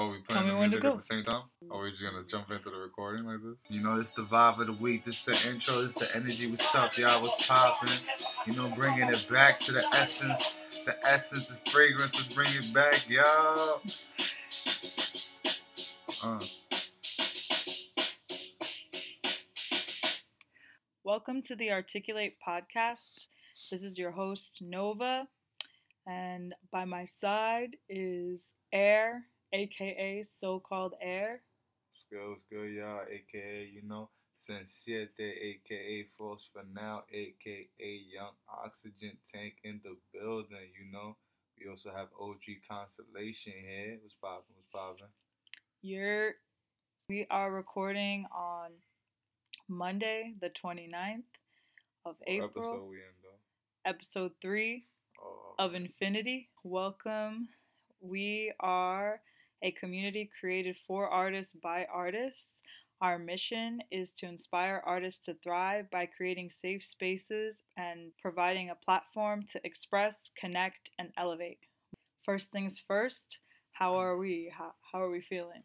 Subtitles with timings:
[0.00, 1.42] Oh, we playing the music at the same time?
[1.72, 3.58] Are we just gonna jump into the recording like this?
[3.68, 5.04] You know, it's the vibe of the week.
[5.04, 5.82] This is the intro.
[5.82, 6.48] This the energy.
[6.48, 7.20] What's up, y'all?
[7.20, 7.90] What's popping?
[8.46, 10.54] You know, bringing it back to the essence.
[10.86, 12.14] The essence and fragrance.
[12.14, 13.80] Let's bring it back, y'all.
[16.22, 16.44] Uh,
[21.02, 23.26] Welcome to the Articulate podcast.
[23.68, 25.26] This is your host, Nova,
[26.06, 31.42] and by my side is Air, aka so called Air.
[31.90, 32.28] what's good?
[32.30, 33.00] What's good, y'all?
[33.08, 37.68] AKA, you know, Sensiete, AKA Force for Now, AKA
[38.14, 41.16] Young Oxygen Tank in the building, you know.
[41.58, 43.98] We also have OG Constellation here.
[44.02, 44.54] What's popping?
[44.54, 45.12] What's popping?
[45.82, 46.34] You're,
[47.08, 48.70] we are recording on
[49.68, 51.22] Monday, the 29th
[52.06, 53.90] of What April, episode we in, though?
[53.90, 54.84] episode 3
[55.20, 56.48] Oh, of Infinity.
[56.62, 57.48] Welcome.
[58.00, 59.20] We are
[59.62, 62.60] a community created for artists by artists.
[63.00, 68.74] Our mission is to inspire artists to thrive by creating safe spaces and providing a
[68.74, 71.60] platform to express, connect, and elevate.
[72.24, 73.38] First things first,
[73.72, 74.52] how are we?
[74.56, 75.62] How, how are we feeling?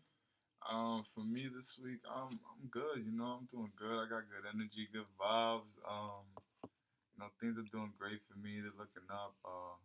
[0.69, 3.03] Um, for me this week, I'm I'm good.
[3.03, 4.00] You know, I'm doing good.
[4.00, 5.75] I got good energy, good vibes.
[5.83, 6.23] Um,
[6.63, 8.61] you know, things are doing great for me.
[8.61, 9.35] They're looking up.
[9.44, 9.75] Uh,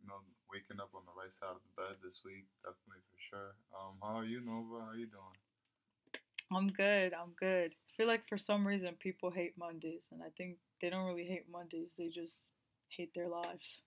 [0.00, 0.20] you know,
[0.52, 3.52] waking up on the right side of the bed this week, definitely for sure.
[3.74, 4.86] Um, how are you, Nova?
[4.86, 5.36] How you doing?
[6.52, 7.12] I'm good.
[7.14, 7.72] I'm good.
[7.72, 11.26] I feel like for some reason people hate Mondays, and I think they don't really
[11.26, 11.90] hate Mondays.
[11.98, 12.52] They just
[12.88, 13.82] hate their lives.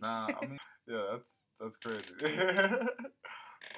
[0.00, 2.14] Nah, I mean, yeah, that's that's crazy.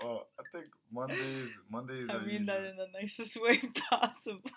[0.02, 2.08] well, I think Mondays, Mondays.
[2.10, 4.50] I mean that in the nicest way possible.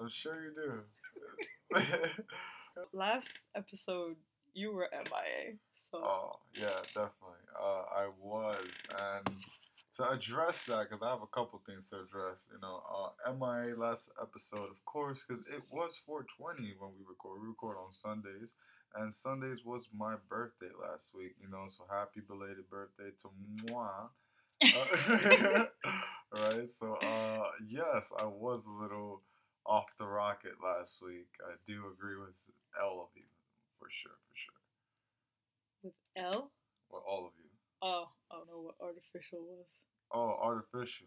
[0.00, 0.52] I'm sure you
[1.74, 1.82] do.
[2.92, 4.16] Last episode,
[4.54, 5.56] you were MIA,
[5.90, 7.44] so Oh yeah, definitely.
[7.58, 8.64] Uh, I was,
[8.98, 9.36] and
[9.96, 12.48] to address that, because I have a couple things to address.
[12.52, 17.42] You know, uh, MIA last episode, of course, because it was 420 when we record.
[17.42, 18.54] We record on Sundays,
[18.94, 21.34] and Sundays was my birthday last week.
[21.42, 23.28] You know, so happy belated birthday to
[23.72, 24.08] moi.
[24.72, 25.64] Uh,
[26.32, 26.68] right.
[26.70, 29.22] So, uh, yes, I was a little
[29.66, 31.28] off the rocket last week.
[31.44, 32.34] I do agree with
[32.82, 33.24] all of you,
[33.78, 34.59] for sure, for sure.
[35.82, 36.50] With L.
[36.90, 37.50] Well, all of you.
[37.82, 39.66] Oh, I don't know what artificial was.
[40.12, 41.06] Oh, artificial.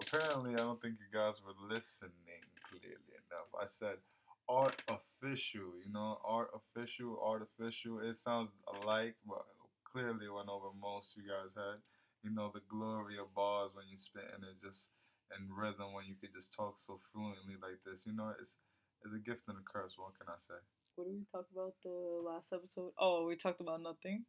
[0.00, 3.50] Apparently, I don't think you guys were listening clearly enough.
[3.60, 4.02] I said
[4.48, 8.00] art official, you know, art official, artificial.
[8.00, 9.44] It sounds alike, but
[9.84, 11.78] clearly went over most you guys had.
[12.22, 14.88] You know, the glory of bars when you spit and it just
[15.36, 18.02] in rhythm when you could just talk so fluently like this.
[18.04, 18.56] You know, it's
[19.04, 19.94] it's a gift and a curse.
[19.96, 20.58] What can I say?
[20.96, 22.92] What did we talk about the last episode?
[22.98, 24.24] Oh, we talked about nothing.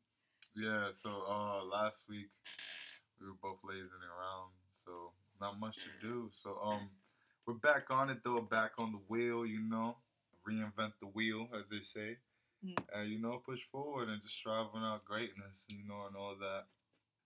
[0.55, 2.29] Yeah, so uh last week
[3.19, 6.29] we were both lazing around, so not much to do.
[6.33, 6.89] So um
[7.45, 9.97] we're back on it though, back on the wheel, you know.
[10.47, 12.17] Reinvent the wheel, as they say.
[12.65, 12.77] Mm.
[12.93, 16.35] And you know, push forward and just strive on our greatness, you know, and all
[16.39, 16.63] that.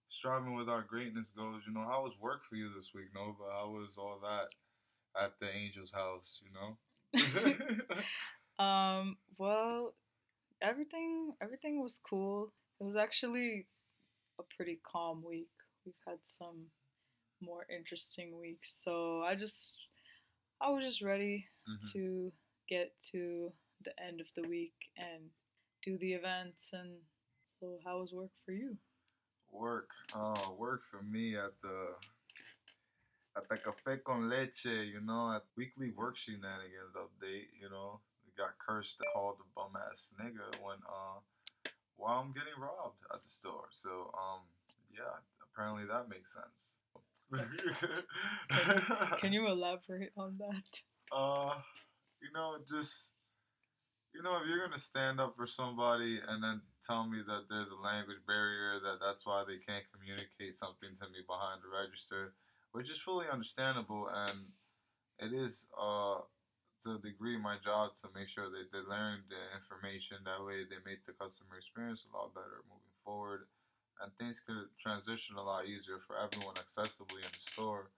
[0.09, 3.43] Striving with our greatness goes, you know, how was work for you this week, Nova?
[3.51, 4.49] How was all that
[5.23, 6.77] at the angel's house, you know?
[8.59, 9.95] Um, well,
[10.61, 12.51] everything everything was cool.
[12.79, 13.67] It was actually
[14.39, 15.49] a pretty calm week.
[15.85, 16.65] We've had some
[17.41, 19.87] more interesting weeks, so I just
[20.61, 21.91] I was just ready Mhm.
[21.93, 22.33] to
[22.67, 23.53] get to
[23.83, 25.31] the end of the week and
[25.83, 26.73] do the events.
[26.73, 27.01] And
[27.59, 28.77] so, how was work for you?
[29.51, 29.89] Work.
[30.13, 31.95] Uh, work for me at the
[33.35, 38.01] at the cafe con leche, you know, at weekly work shenanigans update, you know.
[38.39, 41.19] Got cursed called a bum ass nigga when uh
[41.97, 43.67] while I'm getting robbed at the store.
[43.71, 44.47] So um
[44.95, 46.71] yeah, apparently that makes sense.
[49.19, 50.71] Can you elaborate on that?
[51.11, 51.55] uh
[52.21, 53.11] you know, just
[54.15, 57.69] you know, if you're gonna stand up for somebody and then tell me that there's
[57.69, 62.33] a language barrier, that that's why they can't communicate something to me behind the register,
[62.71, 64.47] which is fully understandable, and
[65.19, 66.23] it is uh
[66.83, 70.23] to a degree my job to make sure that they learn the information.
[70.23, 73.47] That way, they make the customer experience a lot better moving forward,
[73.99, 77.91] and things could transition a lot easier for everyone accessibly in the store.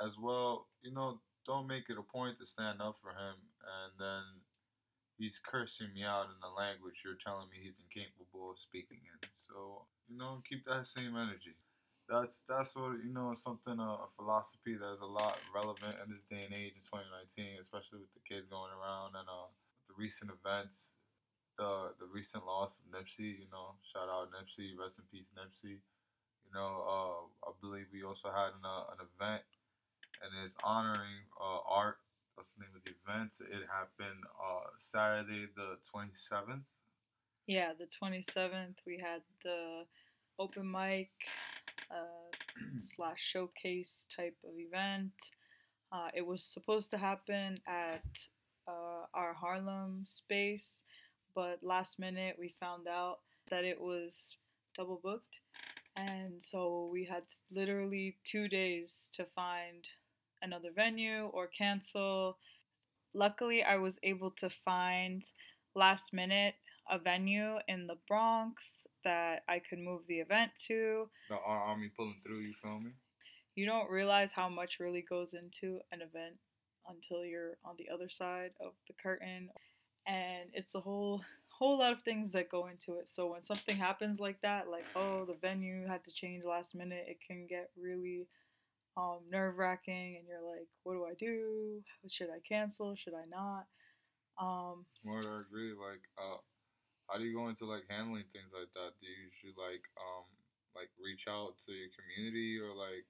[0.00, 3.92] As well, you know, don't make it a point to stand up for him and
[3.98, 4.22] then
[5.18, 9.28] he's cursing me out in the language you're telling me he's incapable of speaking in.
[9.34, 11.56] So, you know, keep that same energy.
[12.10, 16.10] That's that's what you know, something uh, a philosophy that is a lot relevant in
[16.10, 19.46] this day and age in 2019, especially with the kids going around and uh,
[19.86, 20.98] the recent events,
[21.54, 23.38] the the recent loss of Nipsey.
[23.38, 25.78] You know, shout out Nipsey, rest in peace, Nipsey.
[25.78, 29.46] You know, uh, I believe we also had an, uh, an event,
[30.18, 32.02] and it's honoring uh, art.
[32.34, 33.38] That's the name of the event.
[33.38, 36.66] It happened uh, Saturday the twenty seventh.
[37.46, 39.82] Yeah, the 27th, we had the
[40.38, 41.10] open mic
[41.90, 42.30] uh,
[42.96, 45.12] slash showcase type of event.
[45.92, 48.04] Uh, it was supposed to happen at
[48.68, 50.80] uh, our Harlem space,
[51.34, 53.18] but last minute we found out
[53.50, 54.36] that it was
[54.76, 55.40] double booked.
[55.96, 59.84] And so we had literally two days to find
[60.42, 62.38] another venue or cancel.
[63.12, 65.24] Luckily, I was able to find
[65.74, 66.54] last minute
[66.90, 71.08] a venue in the Bronx that I could move the event to.
[71.28, 72.40] The army pulling through.
[72.40, 72.90] You feel me?
[73.54, 76.36] You don't realize how much really goes into an event
[76.88, 79.50] until you're on the other side of the curtain,
[80.06, 83.08] and it's a whole whole lot of things that go into it.
[83.08, 87.04] So when something happens like that, like oh the venue had to change last minute,
[87.06, 88.26] it can get really
[88.96, 91.82] um, nerve wracking, and you're like, what do I do?
[92.08, 92.96] Should I cancel?
[92.96, 93.66] Should I not?
[94.40, 95.72] Um, More I agree.
[95.72, 96.38] Like, uh,
[97.10, 98.94] how do you go into like handling things like that?
[99.02, 100.26] Do you usually like um
[100.78, 103.06] like reach out to your community or like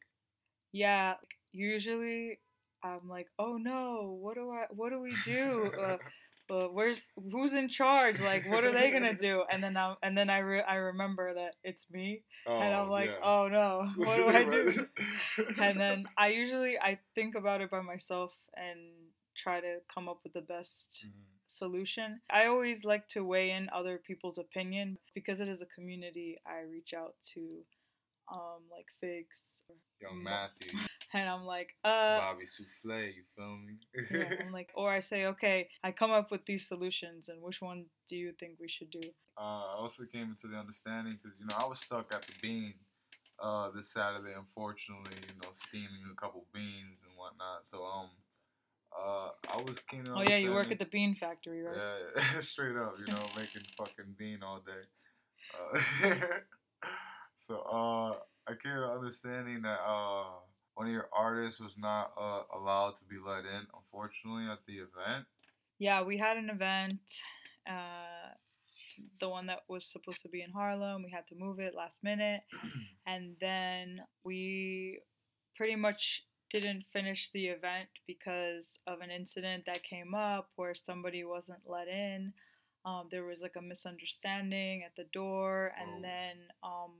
[0.73, 1.15] yeah,
[1.53, 2.39] usually
[2.83, 5.71] I'm like, oh no, what do I, what do we do?
[5.79, 5.99] Uh,
[6.53, 8.21] uh, where's who's in charge?
[8.21, 9.45] Like, what are they gonna do?
[9.51, 13.11] And then I and then I re- I remember that it's me, and I'm like,
[13.11, 13.29] yeah.
[13.29, 14.87] oh no, what do I do?
[15.63, 18.79] and then I usually I think about it by myself and
[19.37, 21.40] try to come up with the best Mhm.
[21.51, 22.21] Solution.
[22.31, 26.39] I always like to weigh in other people's opinion because it is a community.
[26.47, 27.41] I reach out to
[28.33, 29.63] um like Figs
[30.01, 30.23] Young.
[30.23, 30.79] Matthew,
[31.15, 33.13] and I'm like, uh Bobby Souffle.
[33.15, 33.75] You feel me?
[34.11, 37.61] yeah, I'm like or I say, okay, I come up with these solutions and which
[37.61, 39.01] one do you think we should do?
[39.39, 42.33] uh, I also came into the understanding because you know I was stuck at the
[42.43, 42.75] bean
[43.43, 45.17] uh, this Saturday, unfortunately.
[45.17, 47.65] You know, steaming a couple beans and whatnot.
[47.65, 48.11] So um,
[48.99, 50.19] uh, I was keen on.
[50.19, 51.77] Oh yeah, you work at the bean factory, right?
[52.17, 52.97] Yeah, straight up.
[52.99, 55.83] You know, making fucking bean all day.
[56.03, 56.07] Uh,
[57.37, 60.25] so uh, I came to understanding that uh,
[60.75, 64.75] one of your artists was not uh, allowed to be let in, unfortunately, at the
[64.75, 65.27] event.
[65.79, 67.01] Yeah, we had an event,
[67.69, 68.35] uh,
[69.21, 71.03] the one that was supposed to be in Harlem.
[71.03, 72.43] We had to move it last minute,
[73.07, 75.01] and then we
[75.57, 81.25] pretty much didn't finish the event because of an incident that came up where somebody
[81.25, 82.33] wasn't let in.
[82.85, 86.03] Um, there was like a misunderstanding at the door, and Oh.
[86.03, 86.93] then um,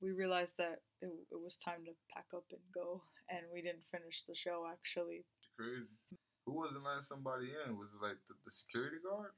[0.00, 3.84] we realized that it, it was time to pack up and go, and we didn't
[3.90, 5.24] finish the show actually.
[5.58, 5.86] Crazy.
[6.46, 7.76] Who wasn't letting somebody in?
[7.76, 9.32] Was it like the, the security guard?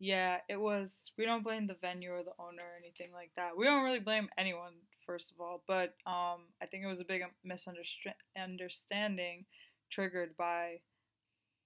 [0.00, 1.12] Yeah, it was.
[1.16, 3.56] We don't blame the venue or the owner or anything like that.
[3.56, 4.72] We don't really blame anyone,
[5.04, 5.62] first of all.
[5.66, 9.46] But um, I think it was a big misunderstanding
[9.90, 10.80] triggered by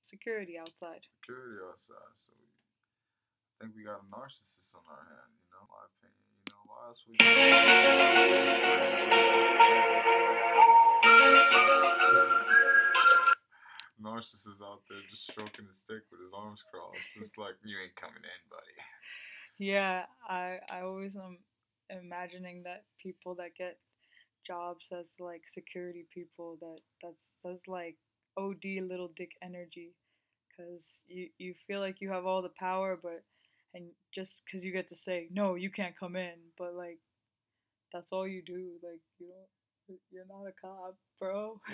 [0.03, 1.07] security outside.
[1.21, 2.17] Security outside.
[2.17, 2.47] So we
[3.57, 6.29] I think we got a narcissist on our hand, you know, my opinion.
[6.45, 7.17] You know, why else we
[13.97, 17.97] Narcissist out there just stroking his stick with his arms crossed, just like you ain't
[17.97, 18.77] coming in, buddy.
[19.57, 21.39] Yeah, I I always am
[21.91, 23.79] imagining that people that get
[24.47, 27.97] jobs as like security people that that's that's like
[28.37, 29.95] OD little dick energy.
[30.57, 33.25] Cuz you you feel like you have all the power but
[33.75, 37.01] and just cuz you get to say no you can't come in but like
[37.93, 38.79] that's all you do.
[38.83, 41.61] Like you don't you're not a cop bro.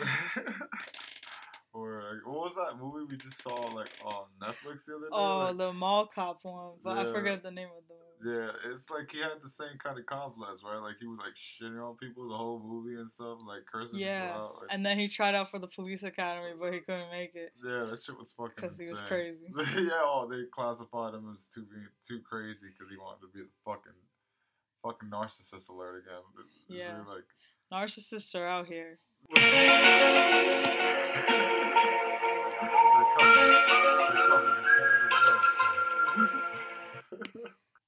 [1.75, 5.13] Or what was that movie we just saw like on Netflix the other day?
[5.13, 8.51] oh Like, the mall cop one but I forget the name of the movie Yeah,
[8.73, 10.79] it's like he had the same kind of complex, right?
[10.79, 14.23] Like he was like shitting on people the whole movie and stuff, like cursing Yeah,
[14.23, 14.55] people out.
[14.61, 17.53] Like, and then he tried out for the police academy but he couldn't make it
[17.65, 21.47] yeah, that shit was fucking because he was crazy yeah, oh, they classified him as
[21.47, 23.93] too being too crazy because he wanted to be the fucking
[24.83, 26.23] fucking narcissist alert again.
[26.45, 26.95] It's Yeah.
[26.95, 27.25] really like
[27.73, 28.99] narcissists are out here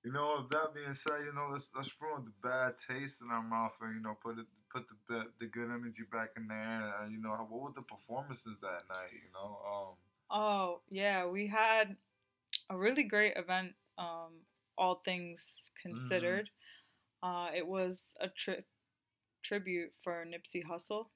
[0.04, 3.30] You know, with that being said, you know, let's let's ruin the bad taste in
[3.30, 6.94] our mouth and you know put it put the the good energy back in there.
[7.00, 9.12] And you know, what were the performances that night?
[9.12, 9.94] You know, um,
[10.30, 11.96] Oh, yeah, we had
[12.70, 14.32] a really great event, um,
[14.76, 16.50] all things considered.
[17.23, 18.64] Uh, it was a tri-
[19.42, 21.06] tribute for Nipsey Hussle.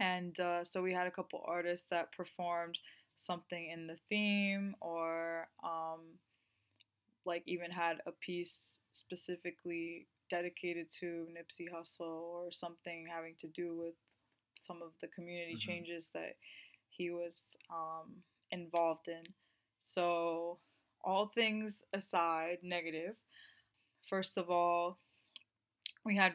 [0.00, 2.78] And uh, so we had a couple artists that performed
[3.18, 6.00] something in the theme or um,
[7.26, 12.00] like even had a piece specifically dedicated to Nipsey Hussle
[12.44, 13.94] or something having to do with
[14.60, 15.60] some of the community Mhm.
[15.60, 16.36] changes that
[16.90, 19.22] he was um, involved in.
[19.78, 20.58] So,
[21.04, 23.14] all things aside, negative.
[24.08, 24.98] First of all,
[26.04, 26.32] we had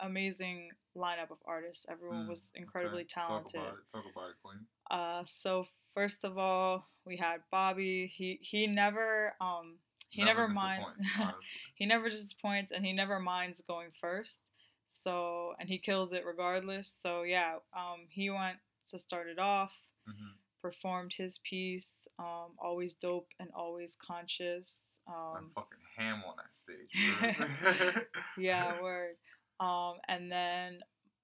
[0.00, 1.84] amazing lineup of artists.
[1.88, 3.52] Everyone Mm, was incredibly Okay, talented.
[3.52, 3.90] Talk about it.
[3.90, 4.66] Talk about it, Queen.
[4.90, 8.12] Uh, so first of all, we had Bobby.
[8.14, 9.76] He he never um
[10.14, 14.40] he never, minds disappoints, he never disappoints and he never minds going first.
[14.88, 16.92] So and he kills it regardless.
[17.00, 18.58] So yeah, um he went
[18.90, 19.72] to start it off,
[20.08, 20.36] Mhm.
[20.62, 24.82] performed his piece, um always dope and always conscious.
[25.08, 26.92] Um fucking ham on that stage.
[28.38, 29.16] yeah, word.
[29.60, 30.80] Um and then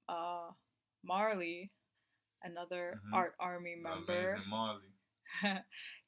[0.09, 0.51] uh
[1.05, 1.71] Marley,
[2.43, 3.15] another Mhm.
[3.15, 4.31] art army member.
[4.35, 4.91] Amazing Marley.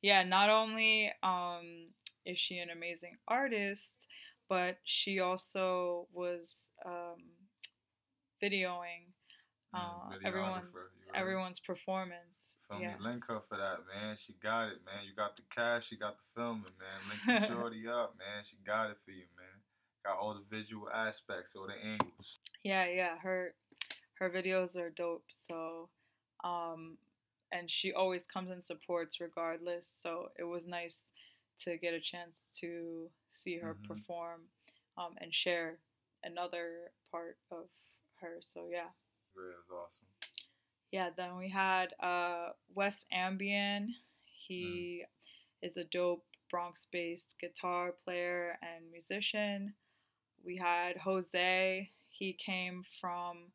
[0.03, 1.87] yeah, not only um,
[2.25, 3.89] is she an amazing artist,
[4.49, 6.49] but she also was
[6.85, 7.23] um,
[8.43, 9.13] videoing
[9.75, 10.63] uh, everyone
[11.15, 12.57] everyone's performance.
[12.69, 12.89] Feel yeah.
[12.89, 12.95] me?
[13.01, 14.17] Link her for that, man.
[14.19, 15.05] She got it, man.
[15.05, 17.01] You got the cash, she got the filming, man.
[17.09, 18.45] Link the shorty up, man.
[18.49, 19.47] She got it for you, man.
[20.05, 22.39] Got all the visual aspects, all the angles.
[22.65, 23.55] Yeah, yeah, her
[24.19, 25.25] her videos are dope.
[25.49, 25.89] So,
[26.45, 26.99] um,
[27.51, 29.87] and she always comes and supports regardless.
[30.03, 30.99] So it was nice
[31.65, 33.87] to get a chance to see her Mhm.
[33.89, 34.51] perform,
[34.97, 35.79] um, and share
[36.23, 37.69] another part of
[38.21, 38.41] her.
[38.41, 38.91] So yeah,
[39.35, 40.07] was awesome.
[40.91, 41.11] yeah.
[41.11, 43.89] Then we had uh Wes Ambien.
[44.25, 45.05] He
[45.63, 49.75] is a dope Bronx-based guitar player and musician.
[50.45, 51.91] We had Jose.
[52.11, 53.53] He came from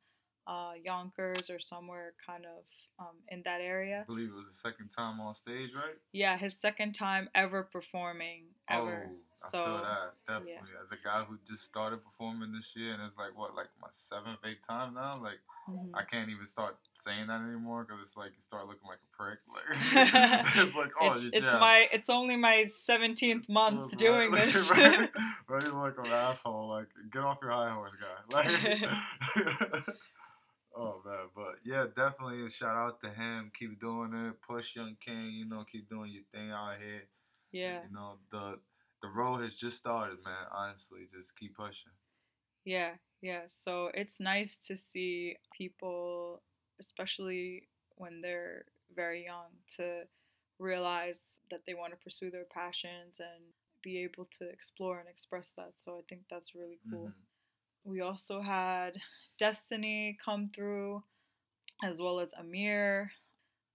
[0.48, 2.64] uh, Yonkers or somewhere kind of
[3.00, 4.02] um, in that area.
[4.02, 5.96] I believe it was the second time on stage, right?
[6.14, 9.10] Yeah, his second time ever performing ever.
[9.10, 10.74] Oh, I so feel that definitely.
[10.84, 13.88] As a guy who just started performing this year, and it's like what, like my
[13.92, 15.20] seventh, eighth time now.
[15.22, 15.38] Like
[15.70, 15.92] mhm.
[15.94, 19.16] I can't even start saying that anymore because it's like you start looking like a
[19.16, 19.40] prick.
[19.46, 24.56] Like it's like oh, it's, it's my it's only my 17th month Right, doing this.
[24.72, 25.10] right,
[25.48, 26.68] right, you look like an asshole.
[26.68, 28.42] Like, get off your high horse, guy.
[28.42, 29.84] Like,
[30.78, 33.52] oh man, but yeah, definitely a shout out to him.
[33.58, 34.42] Keep doing it.
[34.42, 35.32] Push Young King.
[35.34, 37.04] You know, keep doing your thing out here.
[37.52, 37.82] yeah.
[37.88, 38.60] You know, the
[39.02, 40.48] the road has just started, man.
[40.52, 41.92] Honestly, just keep pushing.
[42.66, 43.44] Yeah, yeah.
[43.64, 46.42] So it's nice to see people,
[46.82, 48.66] especially when they're
[48.96, 50.04] very young, to
[50.60, 51.20] realize
[51.52, 53.44] that they want to pursue their passions and
[53.84, 55.74] be able to explore and express that.
[55.86, 57.10] So I think that's really cool.
[57.10, 57.27] Mhm.
[57.88, 59.02] We also had
[59.40, 61.04] Destiny come through,
[61.84, 63.12] as well as Amir,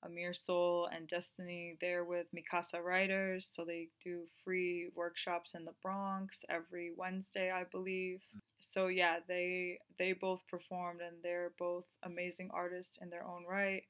[0.05, 1.77] Amir Soul, and Destiny.
[1.81, 7.65] They're with Mikasa Writers, so they do free workshops in the Bronx every Wednesday, I
[7.65, 8.21] believe.
[8.61, 13.85] So yeah, they they both performed, and they're both amazing artists in their own right.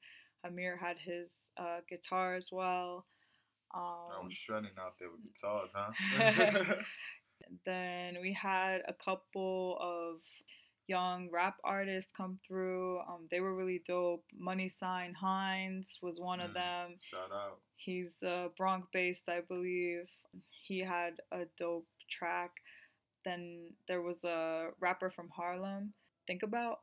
[0.45, 3.05] Amir had his uh, guitar as well.
[3.73, 5.91] I Um, was shredding out there with guitars, huh?
[7.65, 10.21] then we had a couple of
[10.87, 12.99] young rap artists come through.
[12.99, 14.25] Um, they were really dope.
[14.37, 16.53] Money Sign Hines was one of Mm.
[16.55, 16.99] them.
[17.01, 17.59] Shout out.
[17.77, 20.09] He's uh, Bronx based, I believe.
[20.67, 22.51] He had a dope track.
[23.23, 25.93] Then there was a rapper from Harlem,
[26.27, 26.81] Think About.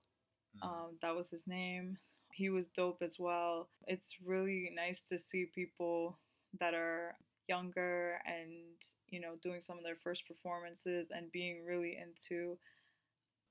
[0.57, 0.67] Mhm.
[0.67, 1.99] Um, that was his name.
[2.33, 3.69] He was dope as well.
[3.87, 6.19] It's really nice to see people
[6.59, 7.17] that are
[7.51, 8.79] younger and
[9.15, 12.57] you know doing some of their first performances and being really into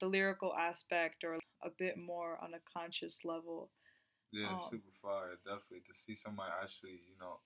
[0.02, 3.70] the lyrical aspect or a bit more on a conscious level.
[4.32, 5.36] Yeah, Um, super fire.
[5.44, 7.40] Definitely to see somebody actually, you know,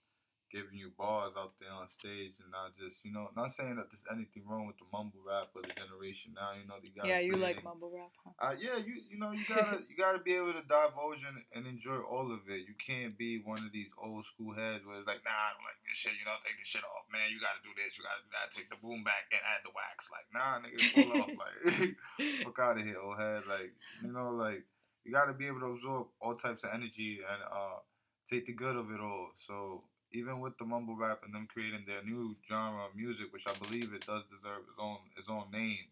[0.53, 3.89] giving you bars out there on stage and not just, you know, not saying that
[3.89, 6.53] there's anything wrong with the mumble rap of the generation now.
[6.53, 7.09] You know, the guys.
[7.09, 8.37] yeah, you like creating- mumble rap, huh?
[8.37, 11.65] Uh, yeah, you you know you gotta you gotta be able to divulge and, and
[11.65, 12.69] enjoy all of it.
[12.69, 15.65] You can't be one of these old school heads where it's like, nah, I don't
[15.65, 16.13] like this shit.
[16.13, 17.33] You know, take this shit off, man.
[17.33, 17.97] You gotta do this.
[17.97, 18.53] You gotta do that.
[18.53, 20.13] Take the boom back and add the wax.
[20.13, 21.33] Like, nah, nigga, pull off.
[21.43, 21.97] Like,
[22.45, 23.49] fuck out of here, old head.
[23.49, 23.73] Like,
[24.05, 24.61] you know, like
[25.03, 27.81] you gotta be able to absorb all types of energy and uh
[28.29, 29.29] take the good of it all.
[29.47, 29.83] So
[30.13, 33.53] even with the mumble rap and them creating their new genre of music, which I
[33.65, 35.85] believe it does deserve its own its own name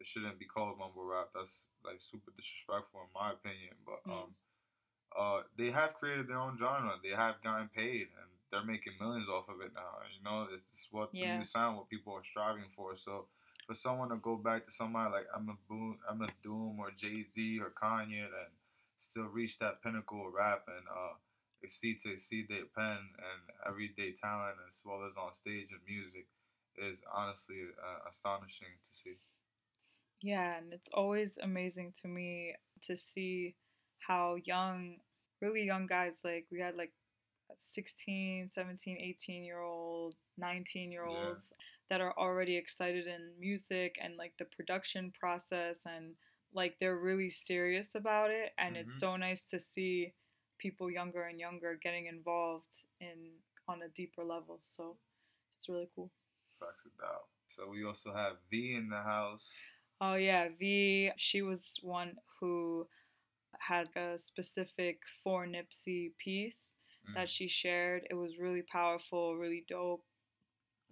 [0.00, 1.28] it shouldn't be called mumble rap.
[1.34, 3.74] That's like super disrespectful in my opinion.
[3.86, 4.12] But Mm.
[4.12, 4.34] um,
[5.16, 6.98] uh, they have created their own genre.
[7.02, 9.98] They have gotten paid, and they're making millions off of it now.
[10.02, 11.36] And, you know, it's what the Yeah.
[11.36, 12.96] new sound, what people are striving for.
[12.96, 13.28] So
[13.66, 17.60] for someone to go back to somebody like Emma Boone, MF DOOM, or Jay Z
[17.60, 18.52] or Kanye, and
[18.98, 21.14] still reach that pinnacle of rap and uh,
[21.64, 26.26] exceed to exceed their pen and everyday talent as well as on stage and music
[26.76, 29.16] is honestly uh, astonishing to see.
[30.20, 32.54] Yeah, and it's always amazing to me
[32.86, 33.54] to see
[33.98, 34.96] how young,
[35.40, 36.92] really young guys, like we had like
[37.62, 41.56] 16, 17, 18 year old, 19 year olds yeah.
[41.90, 46.14] that are already excited in music and like the production process and
[46.54, 48.88] like they're really serious about it and mm-hmm.
[48.88, 50.12] it's so nice to see
[50.64, 53.18] people younger and younger getting involved in
[53.68, 54.60] on a deeper level.
[54.74, 54.96] So
[55.58, 56.10] it's really cool.
[56.58, 57.26] Facts it out.
[57.48, 59.52] So we also have V in the house.
[60.00, 61.10] Oh yeah, V.
[61.18, 62.86] She was one who
[63.58, 66.72] had a specific for Nipsey piece
[67.08, 67.14] mm.
[67.14, 68.02] that she shared.
[68.10, 70.04] It was really powerful, really dope.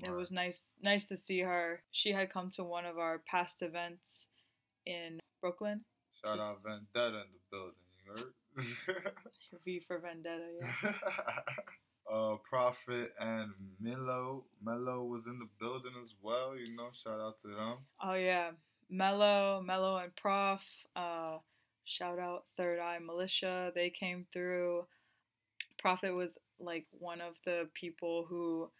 [0.05, 1.83] It was nice nice to see her.
[1.93, 4.27] She had come to one of our past events
[4.85, 5.85] in Brooklyn.
[6.25, 8.33] Shout out Vendetta in the building, you heard?
[9.65, 10.93] v for Vendetta, yeah.
[12.13, 14.45] uh, Prophet and Melo.
[14.65, 17.77] Melo was in the building as well, you know, shout out to them.
[18.03, 18.51] Oh yeah.
[18.91, 20.61] Melo, Melo and Prof.
[20.95, 21.39] Uh,
[21.85, 23.73] shout out Third Eye Militia.
[23.75, 24.87] They came through.
[25.79, 28.71] Prophet was like one of the people who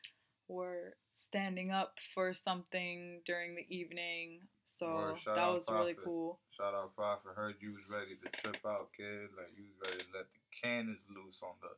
[0.49, 0.95] were
[1.27, 4.41] standing up for something during the evening.
[4.83, 5.79] So that was Prophet.
[5.79, 6.39] really cool.
[6.57, 7.33] Shout out Prophet.
[7.35, 9.29] Heard you was ready to trip out, kid.
[9.37, 11.69] Like you was ready to let the cannons loose on the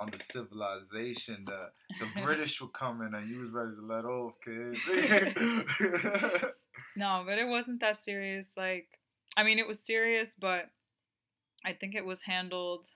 [0.00, 1.44] on the civilization.
[1.46, 4.76] The the British were coming and you was ready to let off, kid.
[6.96, 8.46] no, but it wasn't that serious.
[8.56, 8.88] Like
[9.36, 10.70] I mean it was serious, but
[11.64, 12.86] I think it was handled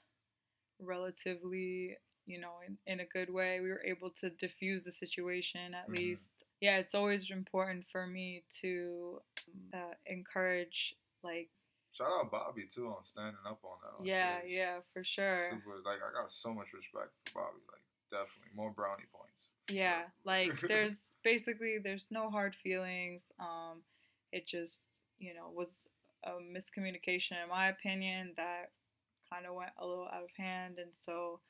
[0.80, 3.60] relatively, you know, in, in a good way.
[3.60, 5.94] We were able to diffuse the situation at mm-hmm.
[5.94, 6.30] least.
[6.62, 9.20] Yeah, it's always important for me to
[9.74, 11.50] uh, encourage, like,
[11.90, 14.06] Shout out Bobby too on standing up on that.
[14.06, 15.42] yeah, yeah, for sure.
[15.50, 17.58] Super, like I got so much respect for Bobby.
[17.70, 19.52] Like definitely more brownie points.
[19.68, 20.12] Yeah, sure.
[20.24, 23.24] like there's basically there's no hard feelings.
[23.38, 23.82] Um,
[24.32, 24.80] it just
[25.18, 25.68] you know was
[26.24, 28.70] a miscommunication in my opinion that
[29.30, 30.76] kind of went a little out of hand.
[30.78, 31.40] And so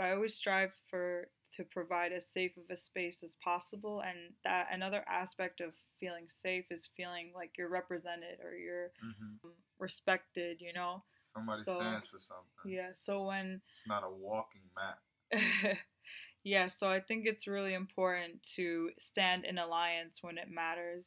[0.00, 4.02] I always strive for to provide as safe of a space as possible.
[4.06, 9.48] And that another aspect of feeling safe is feeling like you're represented or you're mm-hmm.
[9.78, 11.02] respected, you know?
[11.32, 12.72] Somebody so, stands for something.
[12.72, 12.90] Yeah.
[13.02, 15.78] So when it's not a walking map.
[16.44, 16.68] yeah.
[16.68, 21.06] So I think it's really important to stand in alliance when it matters,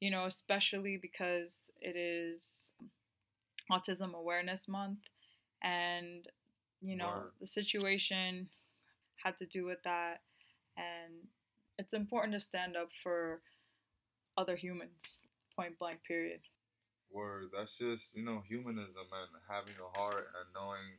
[0.00, 2.42] you know, especially because it is
[3.70, 5.00] Autism Awareness Month
[5.62, 6.26] and
[6.80, 7.32] you know Word.
[7.40, 8.48] the situation
[9.22, 10.20] had to do with that
[10.76, 11.14] and
[11.78, 13.40] it's important to stand up for
[14.36, 15.20] other humans
[15.54, 16.40] point blank period
[17.10, 20.98] word that's just you know humanism and having a heart and knowing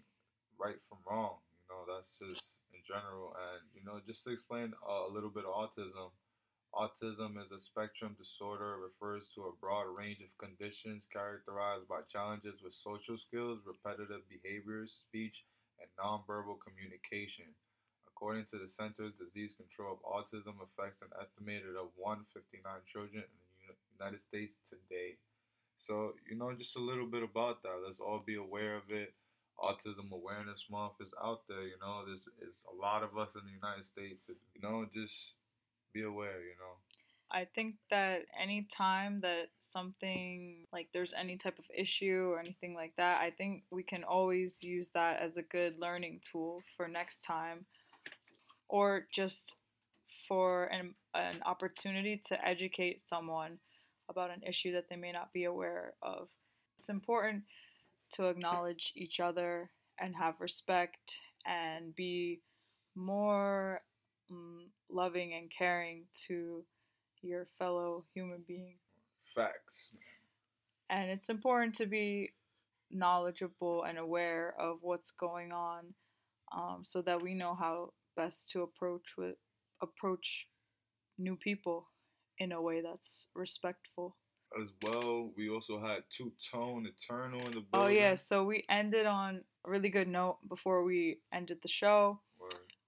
[0.60, 4.73] right from wrong you know that's just in general and you know just to explain
[4.88, 6.12] a little bit of autism
[6.75, 8.77] Autism is a spectrum disorder.
[8.77, 15.01] Refers to a broad range of conditions characterized by challenges with social skills, repetitive behaviors,
[15.08, 15.45] speech,
[15.82, 17.55] and nonverbal communication.
[18.19, 23.32] According to the Centers Disease Control of Autism, affects an estimated of 159 children in
[23.63, 25.15] the United States today.
[25.77, 27.79] So, you know, just a little bit about that.
[27.79, 29.13] Let's all be aware of it.
[29.58, 33.41] Autism Awareness Month is out there, you know, there's, there's a lot of us in
[33.47, 35.36] the United States, you know, just
[35.93, 36.75] be aware, you know.
[37.32, 42.73] I think that any time that something like there's any type of issue or anything
[42.73, 46.89] like that, I think we can always use that as a good learning tool for
[46.89, 47.65] next time
[48.69, 49.55] or just
[50.27, 53.58] for an, an opportunity to educate someone
[54.10, 56.29] about an issue that they may not be aware of.
[56.77, 57.43] It's important
[58.13, 62.41] to acknowledge each other and have respect and be
[62.95, 63.82] more
[64.32, 66.63] mm, loving and caring to
[67.21, 68.75] your fellow human being.
[69.36, 69.89] Facts.
[70.89, 72.34] And it's important to be
[72.91, 75.93] knowledgeable and aware of what's going on
[76.51, 79.36] um, so that we know how best to approach with
[79.82, 80.47] approach
[81.17, 81.88] new people
[82.38, 84.15] in a way that's respectful
[84.60, 85.32] as well.
[85.38, 87.69] We also had Two Tone Eternal in the building.
[87.73, 92.19] Oh yeah, so we ended on a really good note before we ended the show.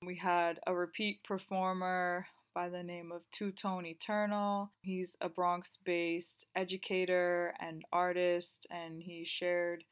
[0.04, 4.72] We had a repeat performer by the name of Two Tone Eternal.
[4.82, 9.84] He's a Bronx based educator and artist, and he shared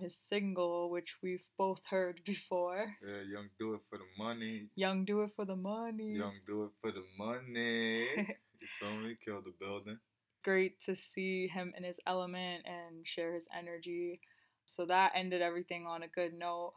[0.00, 2.94] his single, which we've both heard before.
[3.06, 4.68] Yeah, Young Do It for the Money.
[4.74, 6.14] Young Do It for the Money.
[6.16, 8.06] Young Do It for the Money.
[8.16, 9.16] you feel me?
[9.24, 9.98] Kill the building.
[10.44, 14.20] Great to see him in his element and share his energy.
[14.66, 16.74] So that ended everything on a good note.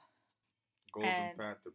[0.94, 1.72] Golden and, Panther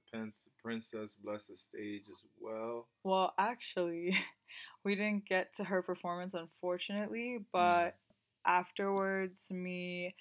[0.62, 2.88] Princess blessed the stage as well.
[3.02, 4.14] Well, actually,
[4.84, 7.92] we didn't get to her performance, unfortunately, but mm.
[8.46, 10.14] afterwards, me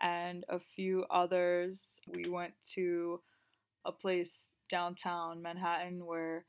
[0.00, 3.20] and a few others, we went to
[3.84, 4.34] a place
[4.70, 6.44] downtown Manhattan where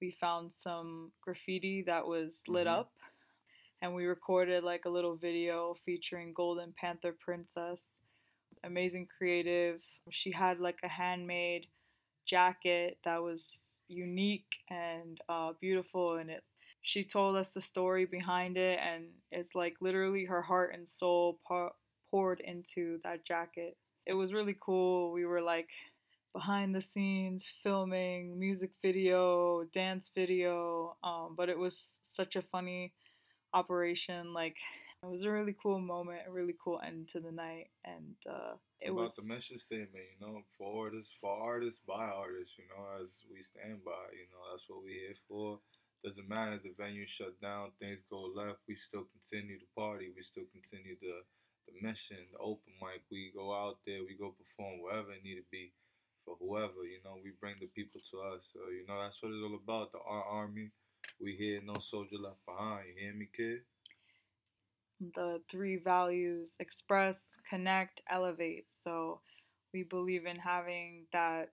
[0.00, 2.72] we found some graffiti that was lit Mhm.
[2.80, 2.92] up
[3.80, 7.86] and we recorded like a little video featuring Golden Panther Princess.
[8.64, 9.82] Amazing creative.
[10.10, 11.66] She had like a handmade
[12.26, 16.42] jacket that was unique and uh, beautiful and it
[16.82, 21.38] she told us the story behind it and it's like literally her heart and soul
[21.46, 21.72] pour,
[22.12, 23.76] poured into that jacket.
[24.06, 25.12] It was really cool.
[25.12, 25.70] We were like
[26.34, 32.92] behind the scenes filming music video dance video um, but it was such a funny
[33.54, 34.32] operation.
[34.32, 34.56] Like
[35.02, 38.54] it was a really cool moment a really cool end to the night and uh,
[38.80, 42.66] it about was the mission statement, you know, for artists, for artists, by artists, you
[42.70, 45.58] know, as we stand by, you know, that's what we're here for.
[46.02, 50.10] Doesn't matter if the venue shut down, things go left, we still continue to party,
[50.10, 51.22] we still continue the
[51.66, 53.02] the mission, the open mic.
[53.10, 55.72] We go out there, we go perform wherever it need to be
[56.24, 58.46] for whoever, you know, we bring the people to us.
[58.54, 59.90] So, you know, that's what it's all about.
[59.90, 60.70] The our army.
[61.20, 62.86] We here, no soldier left behind.
[62.88, 63.62] You hear me, kid?
[65.14, 68.66] the three values express, connect, elevate.
[68.84, 69.20] So
[69.72, 71.50] we believe in having that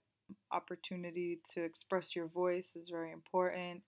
[0.52, 3.82] opportunity to express your voice is very important,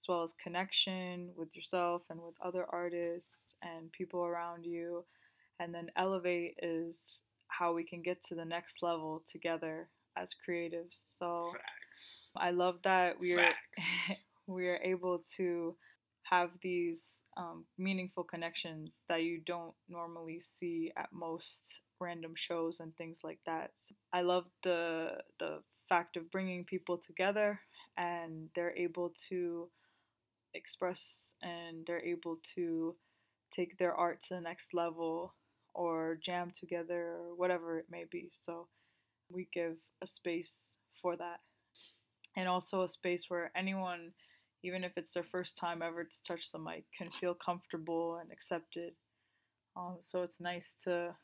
[0.00, 5.04] as well as connection with yourself and with other artists and people around you.
[5.60, 6.96] And then elevate is
[7.48, 11.02] how we can get to the next level together as creatives.
[11.18, 12.30] So Facts.
[12.36, 13.52] I love that we are
[14.46, 15.76] we are able to
[16.24, 17.00] have these
[17.36, 21.62] um, meaningful connections that you don't normally see at most
[22.00, 23.70] random shows and things like that.
[23.76, 27.60] So I love the the fact of bringing people together
[27.96, 29.68] and they're able to
[30.54, 32.94] express and they're able to
[33.54, 35.34] take their art to the next level
[35.74, 38.30] or jam together or whatever it may be.
[38.44, 38.68] So
[39.30, 40.52] we give a space
[41.00, 41.40] for that
[42.36, 44.12] and also a space where anyone
[44.64, 48.32] even if it's their first time ever to touch the mic, can feel comfortable and
[48.32, 48.94] accepted.
[49.76, 51.14] Um, so it's nice to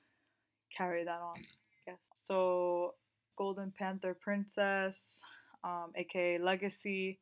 [0.76, 1.98] carry that on, I guess.
[2.14, 2.94] So,
[3.38, 5.20] Golden Panther Princess,
[5.64, 7.18] um, aka Legacy,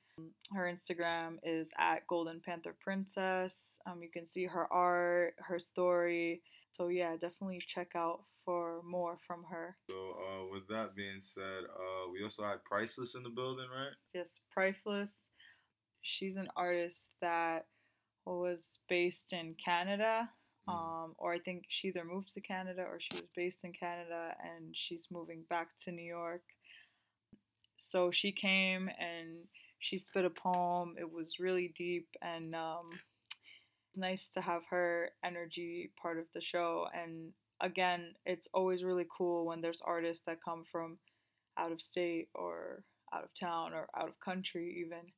[0.53, 3.55] her Instagram is at Golden Panther Princess.
[3.87, 6.43] Um, you can see her art, her story.
[6.79, 9.77] So, yeah, definitely check out for more from her.
[9.91, 13.93] So, uh, with that being said, uh, we also had Priceless in the building, right?
[14.13, 15.23] Just priceless.
[16.03, 17.67] She's an artist that
[18.25, 20.31] was based in Canada,
[20.69, 20.73] Mhm.
[20.73, 24.37] um, or I think she either moved to Canada or she was based in Canada
[24.41, 26.45] and she's moving back to New York.
[27.77, 29.49] So she came and
[29.81, 30.97] she spit a poem.
[30.99, 33.01] It was really deep and um,
[33.99, 36.87] nice to have her energy part of the show.
[36.95, 40.99] And again, it's always really cool when there's artists that come from
[41.59, 45.13] out of state or out of town or out of country, even.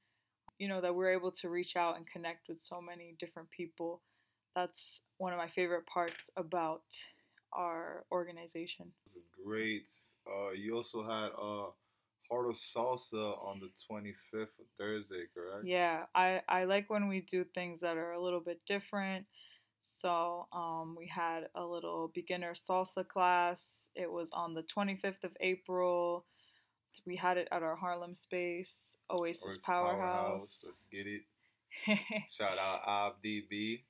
[0.59, 4.03] You know, that we're able to reach out and connect with so many different people.
[4.55, 6.83] That's one of my favorite parts about
[7.53, 8.93] our organization.
[9.45, 9.87] Great.
[10.27, 11.71] Uh, you also had uh,
[12.31, 15.67] Heart of Salsa on the 25th of Thursday, correct?
[15.67, 19.27] Yeah, I, I like when we do things that are a little bit different.
[19.83, 23.89] So um, we had a little beginner salsa class.
[23.95, 26.27] It was on the 25th of April.
[27.07, 28.73] We had it at our Harlem space,
[29.11, 30.61] Oasis Or it's Powerhouse.
[30.65, 31.23] Let's get it.
[32.37, 33.85] Shout out Abdi B.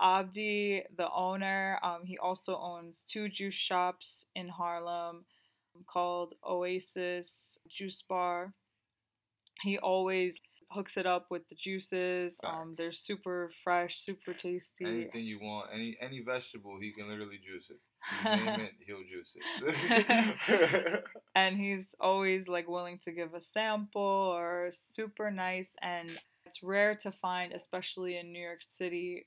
[0.00, 5.24] Abdi, the owner, um, he also owns two juice shops in Harlem
[5.86, 8.54] called Oasis Juice Bar.
[9.62, 12.36] He always hooks it up with the juices.
[12.44, 14.84] Um, they're super fresh, super tasty.
[14.84, 17.80] Anything you want, any any vegetable, he can literally juice it.
[18.24, 21.04] Name it, he'll juice it.
[21.34, 26.10] and he's always like willing to give a sample or super nice and
[26.46, 29.26] it's rare to find especially in New York City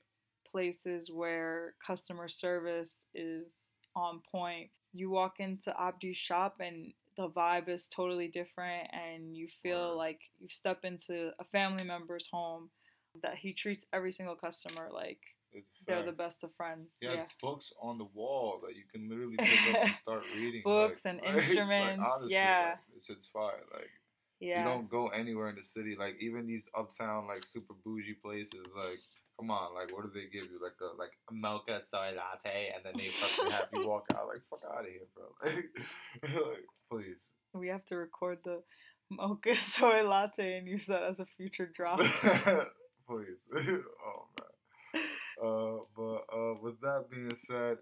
[0.50, 4.70] places where customer service is on point.
[4.94, 10.20] You walk into Abdi's shop and the vibe is totally different and you feel like
[10.40, 12.70] you've stepped into a family member's home
[13.22, 15.18] that he treats every single customer like
[15.86, 16.94] they're the best of friends.
[17.00, 17.24] He yeah.
[17.42, 20.62] books on the wall that you can literally pick up and start reading.
[20.64, 22.64] Books like- and like- like, instruments, honestly, yeah.
[22.70, 23.60] like, it's just fire.
[23.72, 23.90] Like
[24.40, 24.58] Yeah.
[24.58, 25.94] you don't go anywhere in the city.
[25.98, 28.66] Like even these uptown like super bougie places.
[28.76, 28.98] Like
[29.38, 30.60] come on, like what do they give you?
[30.62, 34.28] Like a like mocha soy latte, and then they fucking have you walk out.
[34.28, 35.24] Like fuck out of here, bro.
[36.22, 37.28] Like, like, please.
[37.52, 38.62] We have to record the
[39.10, 42.00] mocha soy latte and use that as a future drop.
[43.06, 43.42] Please.
[43.54, 45.02] oh man.
[45.42, 47.76] Uh, but uh, with that being said,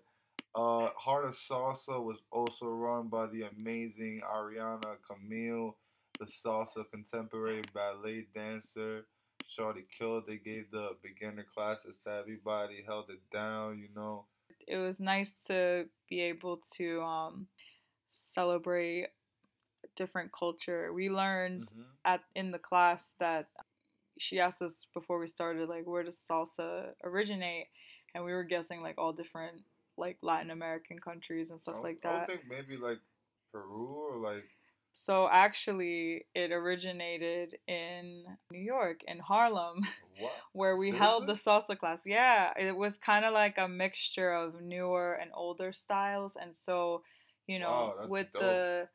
[0.55, 5.77] uh, Heart of Salsa was also run by the amazing Ariana Camille,
[6.19, 9.07] the salsa contemporary ballet dancer.
[9.49, 10.25] Shorty killed.
[10.27, 14.27] They gave the beginner classes to everybody, held it down, you know.
[14.67, 17.47] It was nice to be able to um,
[18.11, 19.09] celebrate
[19.97, 20.93] different culture.
[20.93, 21.85] We learned Mhm.
[22.05, 23.51] at in the class that
[24.19, 27.69] she asked us before we started like where does salsa originate
[28.15, 29.65] and we were guessing like all different
[29.97, 32.23] like Latin American countries and stuff like that.
[32.23, 33.01] I think maybe like
[33.53, 34.49] Peru or like
[34.93, 39.81] So actually it originated in New York in Harlem
[40.19, 40.33] what?
[40.53, 42.01] where we held the salsa class.
[42.05, 47.03] Yeah, it was kind of like a mixture of newer and older styles, and so
[47.47, 48.41] you know, Wow, with dope.
[48.41, 48.89] the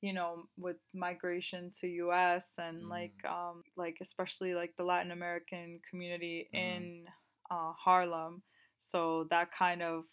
[0.00, 2.52] you know with migration to U.S.
[2.58, 2.88] and Mm.
[2.88, 6.58] like um like especially like the Latin American community Mhm.
[6.58, 7.04] in
[7.50, 8.42] uh, Harlem,
[8.80, 10.04] so that kind of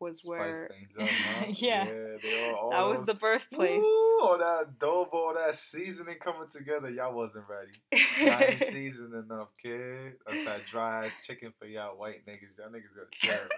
[0.00, 1.46] was Spice where up, huh?
[1.54, 3.82] yeah, they all, all that was the birthplace.
[3.82, 6.90] Ooh, all that adobo, all that seasoning coming together.
[6.90, 7.72] Y'all wasn't ready.
[8.20, 10.14] Y'all ain't seasoned enough, kid.
[10.26, 12.56] That's that dry ass chicken for y'all white niggas.
[12.58, 13.48] Y'all niggas gonna tear.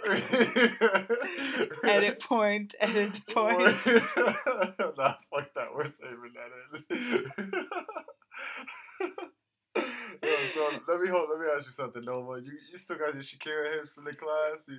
[1.91, 3.75] edit point, edit point.
[4.97, 5.75] nah, fuck that.
[5.75, 6.35] We're saving
[9.01, 9.31] that
[10.55, 11.29] so let me hold.
[11.31, 12.41] Let me ask you something, Nova.
[12.41, 14.69] You you still got your Shakira hips from the class?
[14.69, 14.79] You,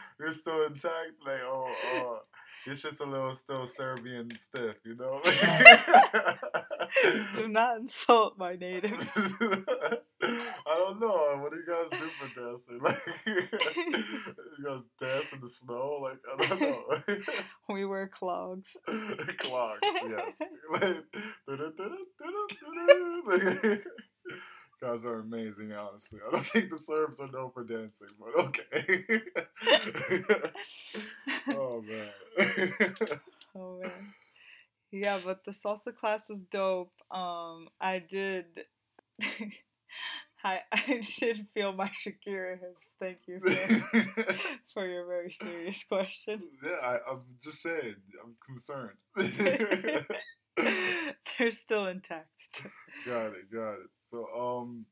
[0.20, 1.12] you're still intact?
[1.24, 2.18] Like oh oh,
[2.66, 5.20] your shit's a little still Serbian stiff, you know?
[7.34, 9.10] Do not insult my natives.
[10.22, 11.38] I don't know.
[11.40, 12.78] What do you guys do for dancing?
[12.80, 13.42] Like, you
[14.64, 15.98] guys dance in the snow?
[16.02, 16.84] Like, I don't know.
[17.68, 18.76] we wear clogs.
[19.38, 20.38] Clogs, yes.
[20.70, 21.04] Like,
[24.82, 26.18] guys are amazing, honestly.
[26.26, 29.04] I don't think the Serbs are known for dancing, but okay.
[31.54, 32.10] oh, man.
[33.54, 34.14] Oh man.
[34.90, 36.94] Yeah, but the salsa class was dope.
[37.10, 38.46] Um, I did.
[40.42, 42.94] I I did feel my Shakira hips.
[42.98, 43.50] Thank you for,
[44.72, 46.44] for your very serious question.
[46.64, 47.96] yeah, I, I'm just saying.
[48.24, 48.96] I'm concerned.
[50.56, 52.62] They're still intact.
[53.04, 53.90] got it, got it.
[54.12, 54.84] So, um,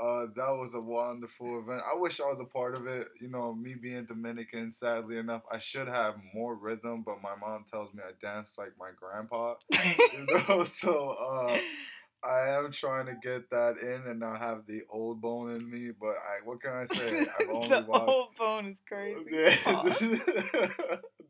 [0.00, 1.82] uh, that was a wonderful event.
[1.90, 3.08] I wish I was a part of it.
[3.20, 7.64] You know, me being Dominican, sadly enough, I should have more rhythm, but my mom
[7.70, 9.54] tells me I dance like my grandpa.
[9.70, 11.58] You know, so uh,
[12.26, 15.90] I am trying to get that in and not have the old bone in me.
[15.98, 17.26] But I, what can I say?
[17.40, 18.08] I've only the watched.
[18.08, 19.30] old bone is crazy.
[19.30, 19.56] Yeah,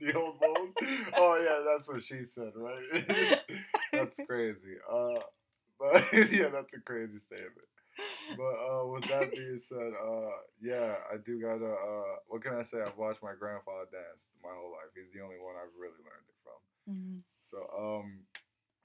[0.00, 0.72] the old bone.
[1.16, 3.40] Oh yeah, that's what she said, right?
[3.92, 4.76] that's crazy.
[4.90, 5.20] Uh,
[5.82, 7.66] but yeah, that's a crazy statement.
[8.36, 10.30] But uh, with that being said, uh,
[10.62, 11.66] yeah, I do gotta.
[11.72, 12.78] Uh, what can I say?
[12.80, 14.94] I've watched my grandfather dance my whole life.
[14.94, 16.94] He's the only one I've really learned it from.
[16.94, 17.20] Mhm.
[17.44, 18.20] So um,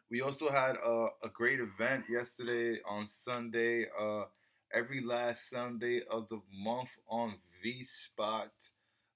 [0.09, 3.85] we also had a, a great event yesterday on Sunday.
[3.99, 4.25] Uh,
[4.73, 8.51] every last Sunday of the month on V Spot.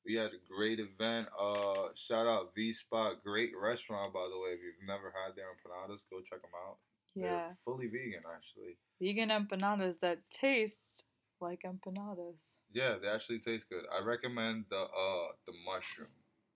[0.06, 1.28] We had a great event.
[1.40, 4.52] Uh, shout out V Spot, great restaurant by the way.
[4.56, 6.78] If you've never had their empanadas, go check them out.
[7.16, 8.78] Yeah, They're fully vegan actually.
[9.02, 11.06] vegan empanadas that taste
[11.42, 12.40] like empanadas.
[12.74, 13.84] Yeah, they actually taste good.
[13.92, 16.08] I recommend the uh the mushroom.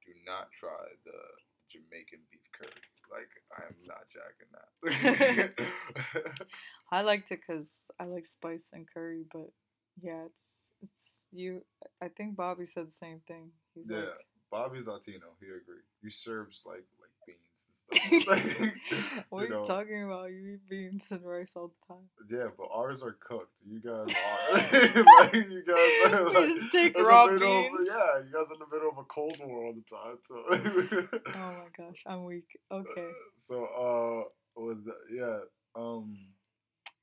[0.05, 1.19] Do not try the
[1.69, 2.71] Jamaican beef curry.
[3.11, 6.31] Like I am not jacking that.
[6.91, 9.51] I liked it because I like spice and curry, but
[10.01, 11.63] yeah, it's it's you.
[12.01, 13.51] I think Bobby said the same thing.
[13.73, 15.35] He's yeah, like, Bobby's Latino.
[15.39, 15.85] He agreed.
[16.01, 16.94] You serves like like beans and
[17.93, 18.27] stuff.
[18.27, 18.73] like,
[19.29, 19.65] what are you know.
[19.65, 20.31] talking about?
[20.31, 22.03] You eat beans and rice all the time.
[22.29, 23.51] Yeah, but ours are cooked.
[23.67, 24.53] You guys are
[25.19, 27.87] like you guys are You just take raw bit of- beans?
[27.87, 30.17] yeah, you guys are in the middle of a cold war all the time.
[30.23, 30.35] So
[31.35, 32.47] Oh my gosh, I'm weak.
[32.71, 35.39] Okay, So uh, with the, yeah
[35.75, 36.17] um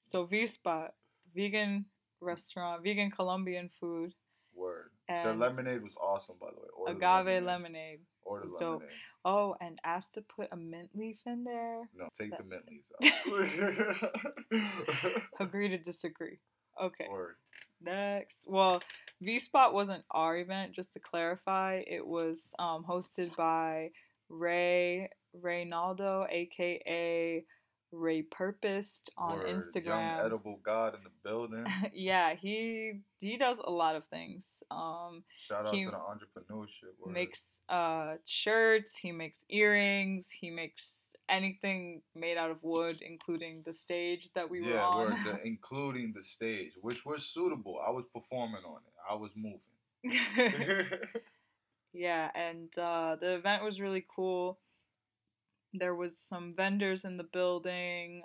[0.03, 0.93] so V Spot,
[1.35, 1.87] vegan
[2.21, 4.13] restaurant, vegan Colombian food,
[4.55, 4.91] word.
[5.09, 6.69] and the lemonade was awesome, by the way.
[6.77, 8.01] Order agave lemonade.
[8.33, 8.89] Order the lemonade.
[9.25, 11.89] Oh, and asked to put a mint leaf in there.
[11.97, 12.93] No, take That- the mint leaves
[14.53, 15.23] out.
[15.41, 16.39] Agree to disagree.
[16.83, 17.07] Okay.
[17.81, 18.81] Next, well,
[19.21, 20.73] V Spot wasn't our event.
[20.73, 23.91] Just to clarify, it was um, hosted by
[24.29, 27.45] Ray Reynaldo, aka
[27.93, 29.49] Ray Purposed, on Word.
[29.49, 30.25] Young Instagram.
[30.25, 31.67] edible god in the building.
[31.95, 34.49] yeah, he he does a lot of things.
[34.71, 36.95] Um, Shout out to the entrepreneurship.
[36.99, 37.13] Word.
[37.13, 38.97] makes uh shirts.
[38.97, 40.27] He makes earrings.
[40.31, 40.95] He makes
[41.29, 45.11] anything made out of wood, including the stage that we were on.
[45.25, 47.79] the, including the stage, which was suitable.
[47.87, 48.93] I was performing on it.
[49.11, 49.61] I was moving.
[51.93, 54.59] yeah, and uh, the event was really cool.
[55.75, 58.23] There was some vendors in the building,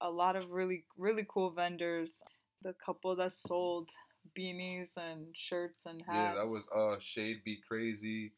[0.00, 2.22] a lot of really really cool vendors.
[2.62, 3.90] The couple that sold
[4.36, 6.16] beanies and shirts and hats.
[6.16, 8.32] Yeah, that was uh Shade Be Crazy,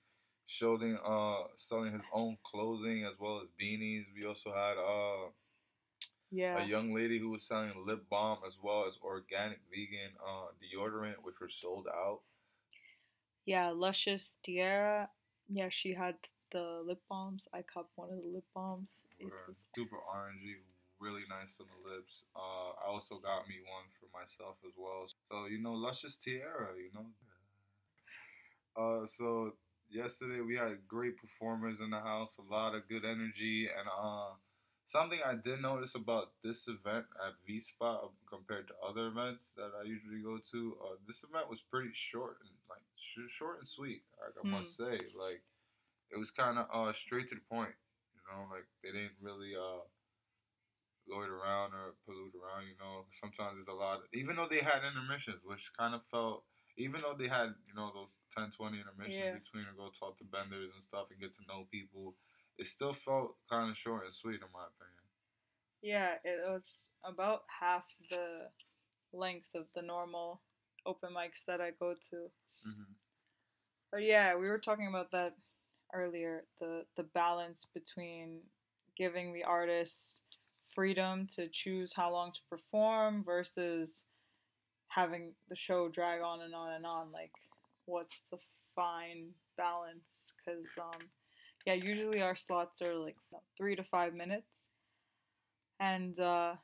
[0.47, 4.05] showing uh selling his own clothing as well as beanies.
[4.15, 5.31] We also had uh
[6.31, 10.49] yeah a young lady who was selling lip balm as well as organic vegan uh
[10.61, 12.21] deodorant, which were sold out.
[13.47, 15.09] yeah luscious Tierra.
[15.49, 16.17] Yeah, she had
[16.53, 17.45] the lip balms.
[17.53, 19.07] I copped one of the lip balms.
[19.19, 20.57] It was super orangey,
[21.01, 22.25] really nice on the lips.
[22.35, 25.07] Uh, I also got me one for myself as well.
[25.31, 27.07] So you know, luscious tiara, you know.
[28.77, 29.55] Uh, so
[29.91, 34.31] yesterday we had great performers in the house, a lot of good energy, and uh,
[34.87, 39.71] something I did notice about this event at V Spot compared to other events that
[39.81, 40.77] I usually go to.
[40.83, 44.03] Uh, this event was pretty short and like sh- short and sweet.
[44.21, 45.43] Like I must say, like
[46.11, 47.75] it was kind of uh straight to the point.
[48.15, 49.81] You know, like they didn't really uh
[51.09, 52.67] loiter around or pollute around.
[52.67, 54.03] You know, sometimes there's a lot.
[54.13, 56.45] even though they had intermissions, which kind of felt.
[56.77, 59.35] Even though they had, you know, those 10, 20 intermissions Yeah.
[59.35, 62.15] between to go talk to benders and stuff and get to know people,
[62.57, 65.03] it still felt kind of short and sweet in my opinion.
[65.83, 68.53] Yeah, it was about half the
[69.13, 70.43] length of the normal
[70.87, 72.33] open mics that I go to.
[72.65, 72.99] hmm
[73.91, 75.37] But yeah, we were talking about that
[75.95, 78.41] earlier, the the balance between
[78.97, 80.21] giving the artist
[80.75, 84.05] freedom to choose how long to perform versus
[84.89, 87.33] having the show drag on and on and on like
[87.87, 88.39] what's the
[88.77, 91.01] fine balance cuz um
[91.67, 93.17] yeah, usually our slots are like
[93.59, 94.65] 3 to 5 minutes.
[95.81, 96.55] And uh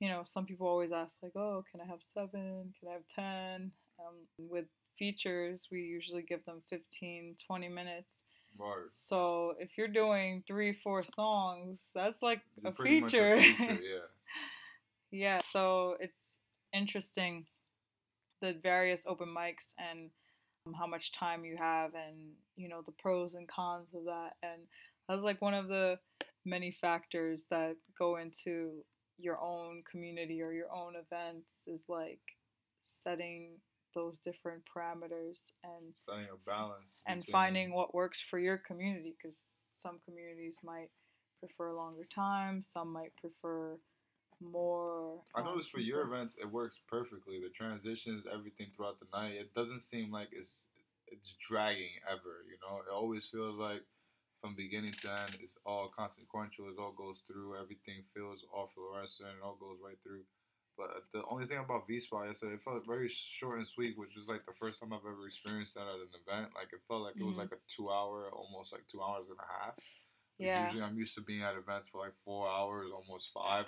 [0.00, 2.74] you know, some people always ask like, "Oh, can I have 7?
[2.78, 4.66] Can I have 10?" Um with
[4.98, 8.11] features, we usually give them 15, 20 minutes.
[8.56, 8.90] Word.
[8.92, 13.36] So if you're doing three, four songs, that's like a feature.
[13.36, 13.78] feature, yeah.
[15.10, 16.18] yeah, so it's
[16.72, 17.46] interesting
[18.42, 20.10] the various open mics and
[20.66, 24.32] um, how much time you have and you know the pros and cons of that
[24.42, 24.62] and
[25.08, 25.98] that's like one of the
[26.44, 28.82] many factors that go into
[29.18, 32.20] your own community or your own events is like
[33.04, 33.50] setting
[33.94, 37.02] those different parameters and Setting a balance.
[37.06, 40.90] and finding what works for your community because some communities might
[41.40, 43.76] prefer longer time some might prefer
[44.42, 47.40] more I um, noticed for your events, it works perfectly.
[47.40, 49.34] The transitions, everything throughout the night.
[49.38, 50.66] It doesn't seem like it's
[51.06, 52.42] it's dragging ever.
[52.48, 53.82] You know, it always feels like
[54.40, 56.66] from beginning to end, it's all consequential.
[56.68, 57.54] It all goes through.
[57.60, 59.28] Everything feels all fluorescent.
[59.28, 60.24] It all goes right through.
[60.76, 63.98] But the only thing about V Spot, I said it felt very short and sweet,
[63.98, 66.52] which is like the first time I've ever experienced that at an event.
[66.54, 67.38] Like it felt like it was Mhm.
[67.44, 69.76] like a two hour, almost like two hours and a half.
[69.76, 70.62] Like, Yeah.
[70.64, 73.66] Usually I'm used to being at events for like four hours, almost five,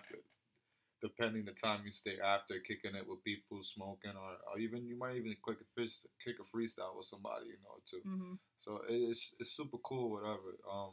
[1.02, 4.96] depending the time you stay after, kicking it with people, smoking, or, or even you
[4.96, 8.00] might even click a fish, kick a freestyle with somebody, you know, too.
[8.08, 8.34] Mm-hmm.
[8.60, 10.56] So it's it's super cool, whatever.
[10.70, 10.92] Um,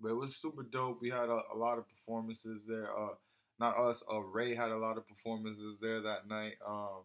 [0.00, 1.00] but it was super dope.
[1.00, 2.90] We had a, a lot of performances there.
[2.96, 3.14] Uh,
[3.58, 4.02] not us.
[4.12, 6.54] Uh, Ray had a lot of performances there that night.
[6.66, 7.02] Um,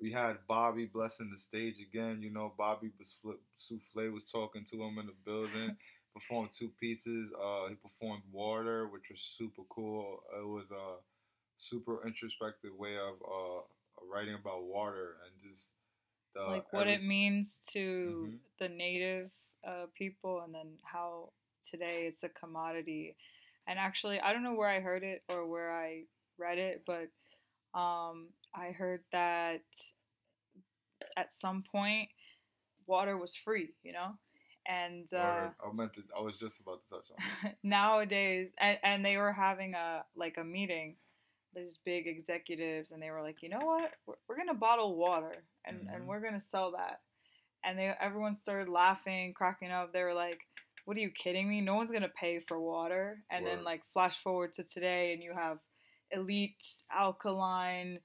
[0.00, 2.22] we had Bobby blessing the stage again.
[2.22, 5.76] You know, Bobby was flip, Souffle was talking to him in the building.
[6.14, 7.32] performed two pieces.
[7.32, 10.22] Uh, he performed Water, which was super cool.
[10.38, 10.96] It was a
[11.56, 13.62] super introspective way of uh,
[14.12, 15.70] writing about water and just
[16.34, 18.38] the, like what it means to Mhm.
[18.58, 19.30] the native
[19.66, 21.32] uh, people and then how
[21.70, 23.16] today it's a commodity
[23.66, 26.02] and actually i don't know where i heard it or where i
[26.38, 27.08] read it but
[27.78, 29.62] um, i heard that
[31.16, 32.08] at some point
[32.86, 34.12] water was free you know
[34.66, 35.50] and uh, Word.
[35.68, 36.02] I meant to.
[36.16, 37.50] I was just about to touch on.
[37.50, 37.56] it.
[37.64, 40.94] nowadays and, and they were having a like a meeting
[41.54, 45.34] these big executives and they were like you know what we're, we're gonna bottle water
[45.66, 46.06] and, and Mhm.
[46.06, 47.00] we're gonna sell that
[47.64, 50.40] and they everyone started laughing cracking up they were like
[50.84, 54.16] what are you kidding me no one's gonna pay for water and then like flash
[54.22, 55.58] forward to today and you have
[56.10, 56.62] elite
[56.94, 57.98] alkaline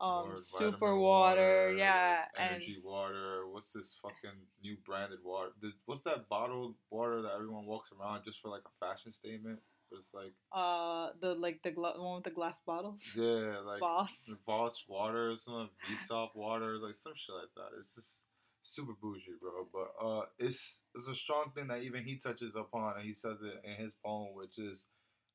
[0.00, 3.48] um Word, super vitamin water, yeah like and energy water.
[3.50, 5.50] What's this fucking new branded water?
[5.86, 9.58] What's that bottled water that everyone walks around just for like a fashion statement?
[9.90, 14.30] It's like uh the like the gla- one with the glass bottles yeah, like Voss.
[14.46, 17.76] Voss water, or some Vsop water, like some shit like that.
[17.76, 18.22] It's just
[18.62, 19.66] super bougie, bro.
[19.72, 23.38] But uh, it's it's a strong thing that even he touches upon, and he says
[23.42, 24.86] it in his poem, which is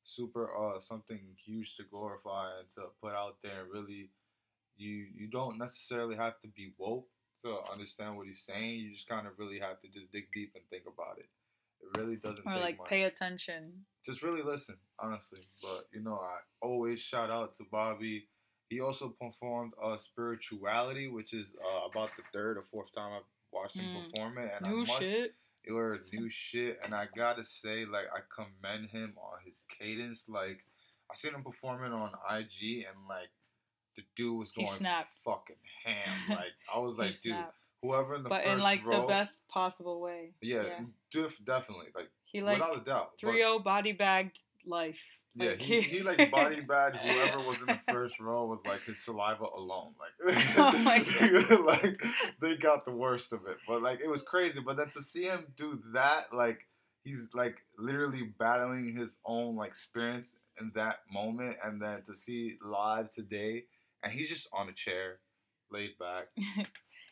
[0.06, 3.62] super uh something huge to glorify and to put out there.
[3.62, 4.10] And really,
[4.76, 7.08] you you don't necessarily have to be woke
[7.42, 8.80] to understand what he's saying.
[8.80, 11.28] You just kind of really have to just dig deep and think about it.
[11.80, 12.88] It really doesn't or like much.
[12.88, 13.84] pay attention.
[14.04, 15.40] just really listen, honestly.
[15.62, 18.28] But you know, I always shout out to Bobby.
[18.74, 23.22] He also performed uh, spirituality, which is uh, about the third or fourth time I've
[23.52, 24.10] watched him Mm.
[24.10, 25.34] perform it, and New I must shit.
[25.62, 30.28] it were new shit, and I gotta say, like, I commend him on his cadence.
[30.28, 30.64] Like,
[31.08, 33.30] I seen him performing on IG, and like,
[33.94, 34.66] the dude was going
[35.24, 36.18] fucking ham.
[36.30, 37.36] Like, I was like, dude,
[37.80, 40.32] whoever in the but first in like row, the best possible way.
[40.42, 40.80] yeah, yeah.
[41.12, 43.10] def- definitely, like, He like without a doubt.
[43.22, 44.98] But- 3 body bagged life.
[45.36, 48.84] Yeah, Like, he, he like body bagged whoever was in the first row with like
[48.84, 49.94] his saliva alone.
[49.98, 50.98] Like, Oh my
[51.48, 51.60] God.
[51.64, 52.00] like
[52.40, 53.56] they got the worst of it.
[53.66, 54.60] But like it was crazy.
[54.60, 56.60] But then to see him do that, like
[57.02, 62.56] he's like literally battling his own like experience in that moment, and then to see
[62.64, 63.64] live today,
[64.04, 65.18] and he's just on a chair,
[65.72, 66.28] laid back,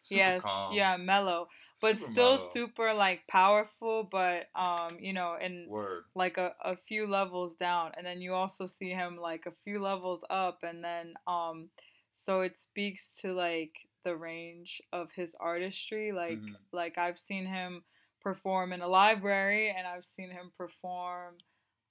[0.03, 1.49] super yes, calm, yeah, mellow,
[1.81, 2.39] but super still mellow.
[2.39, 4.09] super like powerful.
[4.11, 6.05] But um, you know, and word.
[6.15, 9.81] like a, a few levels down, and then you also see him like a few
[9.81, 11.71] levels up, and then um,
[12.15, 13.73] so it speaks to like
[14.05, 16.13] the range of his artistry.
[16.13, 16.57] Like Mhm.
[16.73, 17.85] like I've seen him
[18.21, 21.37] perform in a library, and I've seen him perform.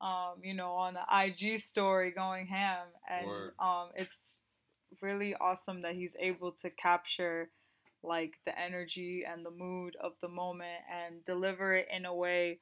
[0.01, 3.53] Um, you know, on the IG story going ham, and Word.
[3.59, 4.39] um, it's
[5.01, 7.49] really awesome that he's able to capture
[8.03, 12.59] like the energy and the mood of the moment and deliver it in a way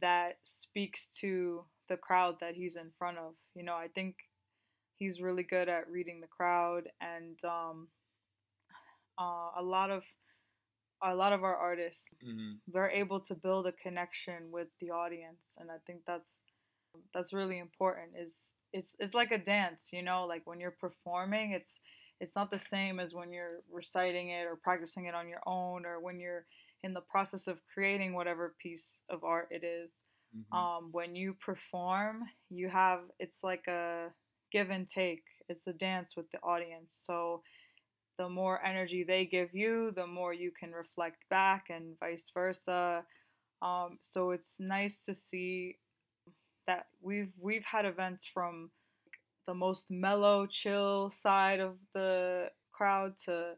[0.00, 3.34] that speaks to the crowd that he's in front of.
[3.54, 4.16] You know, I think
[4.96, 7.88] he's really good at reading the crowd and um,
[9.18, 10.04] uh, a lot of
[11.02, 15.40] a lot of our artists hmm they're able to build a connection with the audience
[15.58, 16.40] and I think that's
[17.14, 18.34] that's really important is
[18.72, 21.78] it's it's like a dance, you know, like when you're performing, it's
[22.20, 25.84] it's not the same as when you're reciting it or practicing it on your own
[25.86, 26.46] or when you're
[26.82, 29.90] in the process of creating whatever piece of art it is.
[30.32, 34.08] hmm Um, when you perform, you have it's like a
[34.52, 35.24] give and take.
[35.48, 36.98] It's a dance with the audience.
[37.04, 37.42] So
[38.18, 43.04] the more energy they give you, the more you can reflect back, and vice versa.
[43.62, 45.78] Um, so it's nice to see
[46.66, 48.70] that we've we've had events from
[49.46, 53.56] the most mellow, chill side of the crowd to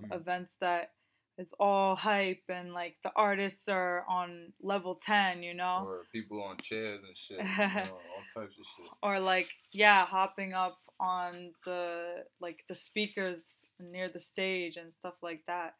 [0.00, 0.14] Mhm.
[0.14, 0.94] events that
[1.38, 5.84] is all hype and like the artists are on level 10, you know?
[5.86, 7.44] Or people on chairs and shit, you
[7.90, 8.86] know, all types of shit.
[9.02, 13.42] or like yeah hopping up on the like the speakers
[13.78, 15.74] near the stage and stuff like that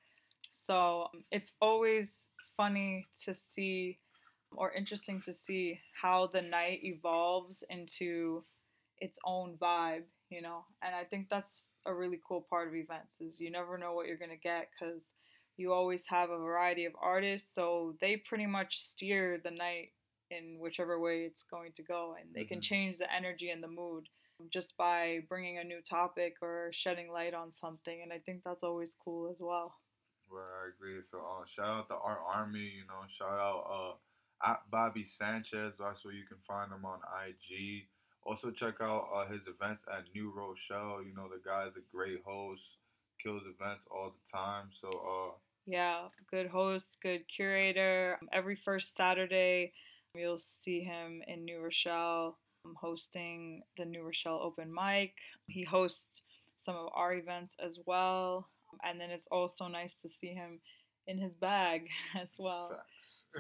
[0.51, 3.99] so it's always funny to see
[4.53, 8.43] or interesting to see how the night evolves into
[9.01, 13.21] its own vibe you know and i think that's a really cool part of events
[13.21, 15.05] is you never know what you're going to get because
[15.57, 19.91] you always have a variety of artists so they pretty much steer the night
[20.31, 22.63] in whichever way it's going to go and they can Mhm.
[22.63, 24.09] change the energy and the mood
[24.51, 28.63] just by bringing a new topic or shedding light on something and i think that's
[28.63, 29.75] always cool as well
[30.29, 31.03] Where I agree.
[31.05, 33.65] So uh, shout out to our army, you know, shout out
[34.43, 35.77] uh at Bobby Sanchez.
[35.79, 37.89] That's where you can find him on IG.
[38.25, 41.03] Also check out uh, his events at New Rochelle.
[41.03, 42.79] You know, the guy's a great host,
[43.23, 44.67] kills events all the time.
[44.73, 45.33] So uh
[45.67, 49.73] yeah good host good curator every first saturday
[50.15, 55.13] you'll see him in new rochelle um, hosting the new rochelle open mic
[55.49, 56.23] he hosts
[56.65, 58.49] some of our events as well
[58.85, 60.61] and then it's also nice to see him
[61.07, 61.87] in his bag
[62.21, 62.81] as well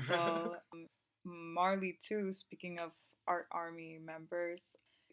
[0.07, 0.87] so um,
[1.25, 2.33] Marley too.
[2.33, 2.93] Speaking of
[3.31, 4.61] Art Army members,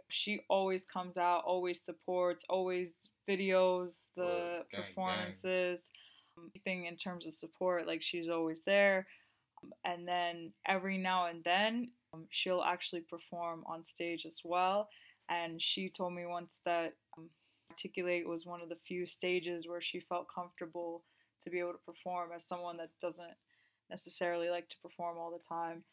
[0.09, 2.95] she always comes out, always supports, always
[3.30, 5.82] videos the Gang, performances,
[6.39, 7.86] anything in terms of support.
[7.86, 9.05] Like she's always there.
[9.86, 14.89] And then every now and then, um, she'll actually perform on stage as well.
[15.30, 17.30] And she told me once that um,
[17.70, 21.03] Articulate was one of the few stages where she felt comfortable
[21.43, 23.36] to be able to perform as someone that doesn't
[23.91, 25.84] necessarily like to perform all the time.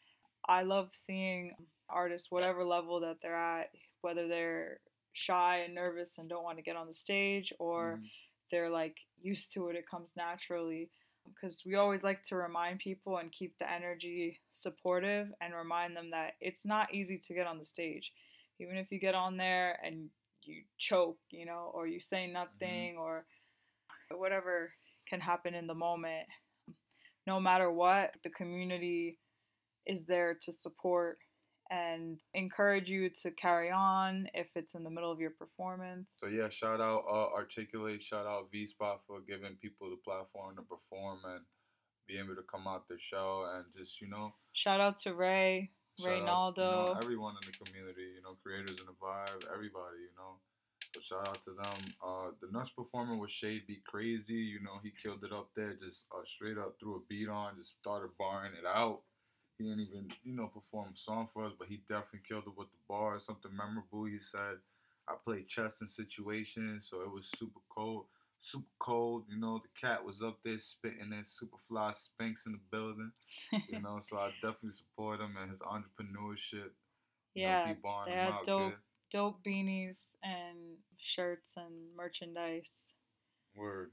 [0.47, 1.55] I love seeing
[1.89, 3.71] artists, whatever level that they're at,
[4.01, 4.79] whether they're
[5.13, 8.09] shy and nervous and don't want to get on the stage or Mhm.
[8.51, 10.89] they're like used to it, it comes naturally.
[11.27, 16.11] Because we always like to remind people and keep the energy supportive and remind them
[16.11, 18.13] that it's not easy to get on the stage.
[18.59, 20.11] Even if you get on there and
[20.43, 23.25] you choke, you know, or you say nothing or
[24.11, 24.71] whatever
[25.07, 26.27] can happen in the moment,
[27.25, 29.17] no matter what, the community
[29.85, 31.17] is there to support
[31.71, 36.09] and encourage you to carry on if it's in the middle of your performance.
[36.17, 40.55] So yeah, shout out uh, Articulate, shout out V Spot for giving people the platform
[40.57, 41.41] to perform and
[42.07, 44.33] be able to come out the show and just you know.
[44.53, 48.85] Shout out to Ray, Reynaldo, you know, everyone in the community, you know, creators in
[48.85, 50.37] the vibe, everybody, you know.
[50.93, 51.93] So shout out to them.
[52.05, 54.35] Uh, the next performer was Shade Beat Crazy.
[54.35, 57.57] You know, he killed it up there, just uh, straight up threw a beat on,
[57.57, 59.01] just started barring it out.
[59.57, 62.57] He didn't even, you know, perform a song for us, but he definitely killed it
[62.57, 63.25] with the bars.
[63.25, 64.05] Something memorable.
[64.05, 64.57] He said,
[65.07, 68.07] "I played chess in situations, so it was super cold,
[68.41, 69.25] super cold.
[69.29, 73.11] You know, the cat was up there spitting it, super fly Spanx in the building.
[73.69, 76.71] You know, so I definitely support him and his entrepreneurship.
[77.33, 78.79] yeah, know, keep they had dope, kid.
[79.11, 82.93] dope beanies and shirts and merchandise.
[83.55, 83.91] Word.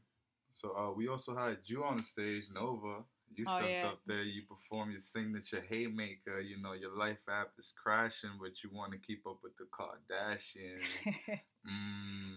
[0.50, 3.04] So uh, we also had you on the stage, Nova.
[3.36, 3.86] You oh, stepped oh, yeah.
[3.86, 6.40] up there, you perform your signature haymaker.
[6.40, 9.64] You know, your life app is crashing, but you want to keep up with the
[9.64, 11.16] Kardashians.
[11.66, 12.34] mm,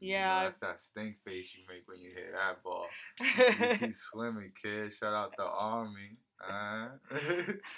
[0.00, 0.36] yeah.
[0.36, 2.86] You know, that's that stink face you make when you hit that ball.
[3.20, 4.92] you keep swimming, kid.
[4.92, 6.16] Shout out the army.
[6.48, 6.88] Uh.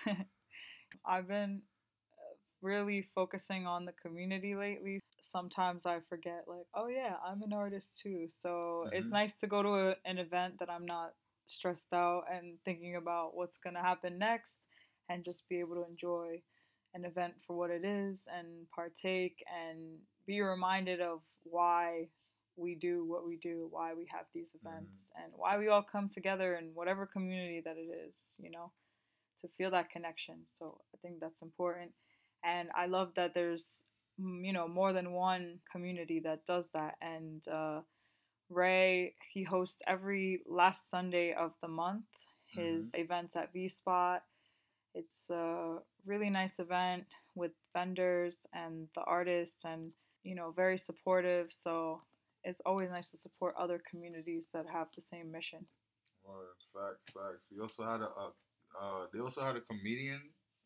[1.06, 1.62] I've been
[2.12, 5.00] uh, really focusing on the community lately.
[5.20, 8.26] Sometimes I forget, like, oh yeah, I'm an artist too.
[8.28, 8.96] So mm-hmm.
[8.96, 11.12] it's nice to go to a, an event that I'm not
[11.48, 14.58] stressed out and thinking about what's going to happen next
[15.08, 16.40] and just be able to enjoy
[16.94, 22.08] an event for what it is and partake and be reminded of why
[22.56, 24.68] we do what we do, why we have these mm-hmm.
[24.68, 25.24] events, mm.
[25.24, 28.72] and why we all come together in whatever community that it is, you know,
[29.40, 30.36] to feel that connection.
[30.46, 31.92] So I think that's important.
[32.44, 33.84] And I love that there's,
[34.20, 36.96] mm, you know, more than one community that does that.
[37.00, 37.80] And, uh,
[38.50, 42.04] Ray, he hosts every last Sunday of the month
[42.48, 43.02] his mm-hmm.
[43.02, 44.22] events at V Spot.
[44.94, 49.92] It's a really nice event with vendors and the artists, and
[50.22, 51.50] you know, very supportive.
[51.62, 52.02] So
[52.44, 55.66] it's always nice to support other communities that have the same mission.
[56.24, 56.42] Well,
[56.72, 57.44] facts, facts.
[57.54, 58.32] We also had a, a
[58.80, 60.20] uh, they also had a comedian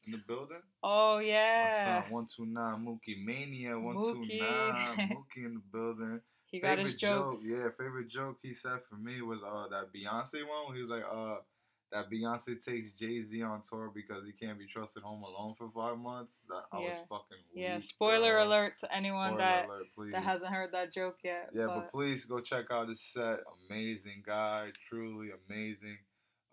[0.06, 0.62] in the building.
[0.82, 2.08] Oh yeah.
[2.10, 3.78] One two nine Mookie Mania.
[3.78, 6.20] One two nine Mookie in the building.
[6.52, 7.36] He got favorite his jokes.
[7.38, 10.76] Joke, yeah, favorite joke he said for me was uh that Beyonce one.
[10.76, 11.36] He was like uh
[11.92, 15.70] that Beyonce takes Jay Z on tour because he can't be trusted home alone for
[15.70, 16.42] five months.
[16.48, 16.78] That yeah.
[16.78, 17.80] I was fucking weak, yeah.
[17.80, 18.46] Spoiler bro.
[18.46, 21.48] alert to anyone Spoiler that alert, that hasn't heard that joke yet.
[21.54, 21.74] Yeah, but.
[21.74, 23.40] but please go check out his set.
[23.70, 25.96] Amazing guy, truly amazing.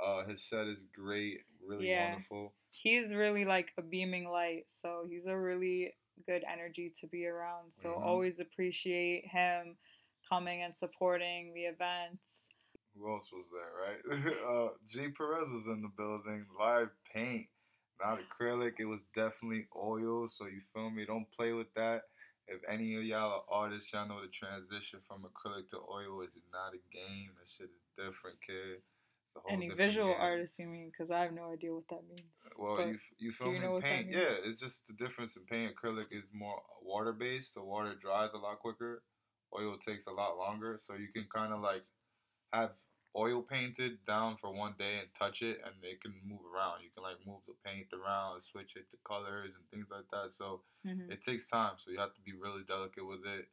[0.01, 2.11] Uh, his set is great, really yeah.
[2.11, 2.53] wonderful.
[2.69, 5.93] He's really like a beaming light, so he's a really
[6.25, 7.71] good energy to be around.
[7.75, 8.03] So mm-hmm.
[8.03, 9.75] always appreciate him
[10.29, 12.47] coming and supporting the events.
[12.95, 14.33] Who else was there, right?
[14.49, 16.45] uh, G Perez was in the building.
[16.57, 17.47] Live paint,
[18.03, 18.73] not acrylic.
[18.79, 20.27] It was definitely oil.
[20.27, 21.05] So you feel me?
[21.05, 22.03] Don't play with that.
[22.47, 26.33] If any of y'all are artists, y'all know the transition from acrylic to oil is
[26.51, 27.29] not a game.
[27.37, 28.81] That shit is different, kid.
[29.47, 30.17] Any visual game.
[30.19, 30.91] artist, you mean?
[30.91, 32.33] Because I have no idea what that means.
[32.57, 33.59] Well, but you you feel me?
[33.59, 35.71] You paint, yeah, it's just the difference in paint.
[35.75, 39.03] Acrylic is more water based, so water dries a lot quicker
[39.57, 40.79] oil takes a lot longer.
[40.85, 41.83] So you can kind of like
[42.53, 42.71] have
[43.15, 46.81] oil painted down for one day and touch it, and it can move around.
[46.83, 50.31] You can like move the paint around, switch it to colors and things like that.
[50.37, 51.11] So mm-hmm.
[51.11, 51.73] it takes time.
[51.83, 53.47] So you have to be really delicate with it.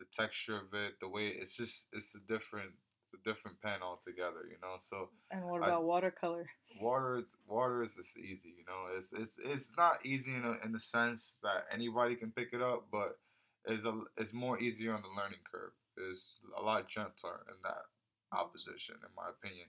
[0.00, 2.72] The texture of it, the way it's just it's a different
[3.14, 4.76] a different pen altogether, you know.
[4.90, 6.50] So and what about I, watercolor?
[6.80, 8.96] Water, water is just easy, you know.
[8.98, 12.60] It's it's it's not easy in a, in the sense that anybody can pick it
[12.60, 13.18] up, but
[13.66, 15.72] is a is more easier on the learning curve.
[16.10, 17.84] Is a lot gentler in that
[18.32, 19.66] opposition, in my opinion.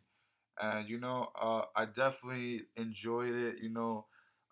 [0.61, 3.55] And you know, uh, I definitely enjoyed it.
[3.61, 4.05] You know,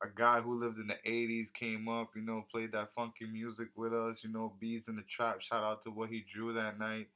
[0.03, 2.11] a guy who lived in the '80s came up.
[2.15, 4.23] You know, played that funky music with us.
[4.23, 5.41] You know, bees in the trap.
[5.41, 7.07] Shout out to what he drew that night.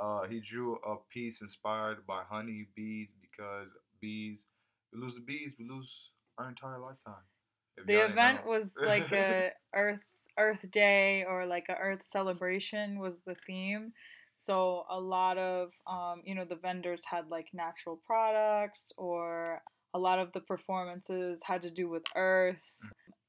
[0.00, 3.70] Uh, he drew a piece inspired by honey bees because
[4.00, 4.44] bees.
[4.92, 7.22] We lose the bees, we lose our entire lifetime.
[7.86, 10.00] the event was like a Earth
[10.40, 13.92] Earth Day or like a Earth celebration was the theme.
[14.36, 19.62] So a lot of um, you know the vendors had like natural products or
[19.92, 22.78] a lot of the performances had to do with Earth,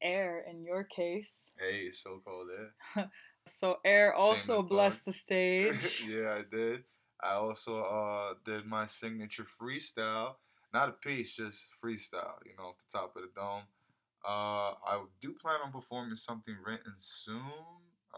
[0.02, 1.52] air in your case.
[1.60, 3.10] Hey, so called air.
[3.48, 6.04] so air also blessed the stage.
[6.08, 6.84] yeah, I did.
[7.24, 10.36] I also uh, did my signature freestyle.
[10.74, 13.64] Not a piece, just freestyle, you know, off the top of the dome.
[14.26, 17.42] Uh, I do plan on performing something written soon.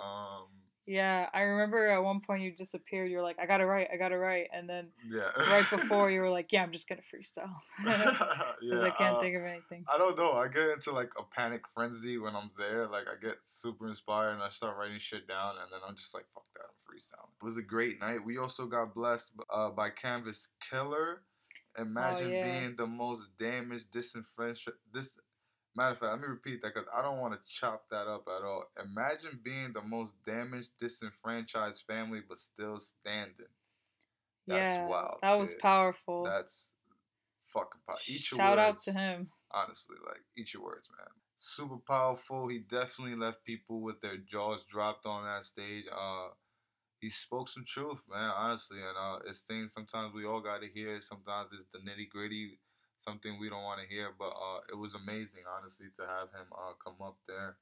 [0.01, 0.47] Um,
[0.85, 3.09] Yeah, I remember at one point you disappeared.
[3.09, 5.31] You were like, "I got to write, I got to write," and then Yeah.
[5.49, 7.55] right before you were like, "Yeah, I'm just gonna freestyle."
[8.63, 9.85] Because yeah, I can't uh, think of anything.
[9.93, 10.33] I don't know.
[10.33, 12.87] I get into like a panic frenzy when I'm there.
[12.87, 16.13] Like I get super inspired and I start writing shit down, and then I'm just
[16.13, 18.23] like, "Fuck that, I'm freestyling." It was a great night.
[18.25, 21.23] We also got blessed uh, by Canvas Killer.
[21.77, 22.43] Imagine yeah.
[22.43, 24.77] being the most damaged, disenfranchised.
[24.93, 25.17] This
[25.75, 28.27] matter of fact, let me repeat that because I don't want to chop that up
[28.27, 28.65] at all.
[28.83, 33.47] Imagine being the most damaged, disenfranchised family, but still standing.
[34.47, 35.17] That's yeah, wild.
[35.21, 36.23] that was powerful.
[36.23, 36.67] That's
[37.53, 38.03] fucking powerful.
[38.07, 39.29] Eat your Shout out to him.
[39.53, 39.95] honestly.
[40.05, 41.07] Like, eat your words, man.
[41.37, 42.47] Super powerful.
[42.47, 45.85] He definitely left people with their jaws dropped on that stage.
[45.91, 46.29] Uh,
[46.99, 48.31] he spoke some truth, man.
[48.35, 51.01] Honestly, and uh, it's things sometimes we all got to hear.
[51.01, 52.59] Sometimes it's the nitty gritty,
[53.05, 54.09] something we don't want to hear.
[54.17, 57.57] But uh, it was amazing, honestly, to have him uh, come up there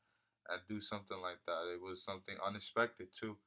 [0.49, 1.71] and do something like that.
[1.73, 3.37] It was something unexpected too.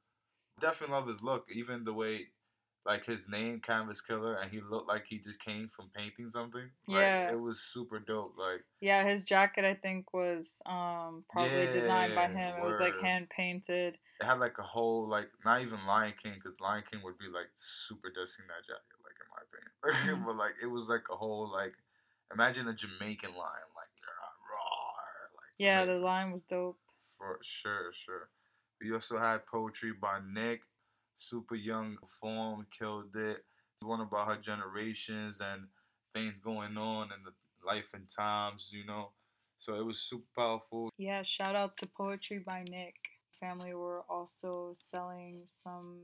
[0.59, 2.27] Definitely love his look, even the way
[2.85, 6.69] like his name canvas killer and he looked like he just came from painting something
[6.87, 7.31] like, Yeah.
[7.31, 12.27] it was super dope like Yeah, his jacket I think was um probably designed by
[12.27, 12.63] Yeah, him.
[12.63, 13.97] It was like hand painted.
[14.21, 17.27] it had like a whole like not even lion king because lion king would be
[17.27, 20.25] like super dusting that jacket like in my opinion Mhm.
[20.25, 21.73] but like it was like a whole like
[22.33, 23.91] imagine a jamaican lion like
[24.49, 24.91] raw
[25.35, 26.79] like Yeah, the line was dope.
[27.17, 28.29] For sure, sure.
[28.81, 30.61] We also had poetry by Nick,
[31.15, 33.37] super young, form, killed it.
[33.81, 35.67] One about her generations and
[36.13, 37.31] things going on in the
[37.65, 39.11] life and times, you know.
[39.59, 40.89] So it was super powerful.
[40.97, 42.95] Yeah, shout out to Poetry by Nick.
[43.39, 45.99] Family were also selling some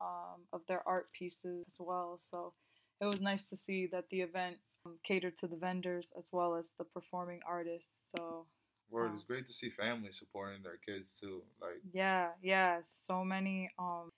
[0.00, 2.20] um, of their art pieces as well.
[2.30, 2.52] So
[3.00, 4.56] it was nice to see that the event
[4.86, 8.08] um, catered to the vendors as well as the performing artists.
[8.16, 8.46] So
[8.88, 9.14] Word, Oh.
[9.16, 11.42] it's great to see families supporting their kids too.
[11.60, 14.12] Like, yeah, yeah, so many um,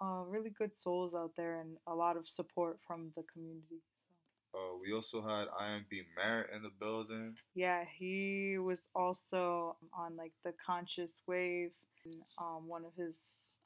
[0.00, 3.82] uh, really good souls out there and a lot of support from the community.
[4.52, 4.58] So.
[4.58, 7.36] uh, we also had IMB Merritt in the building.
[7.54, 11.72] Yeah, he was also on like the Conscious Wave,
[12.06, 13.18] in, um, one of his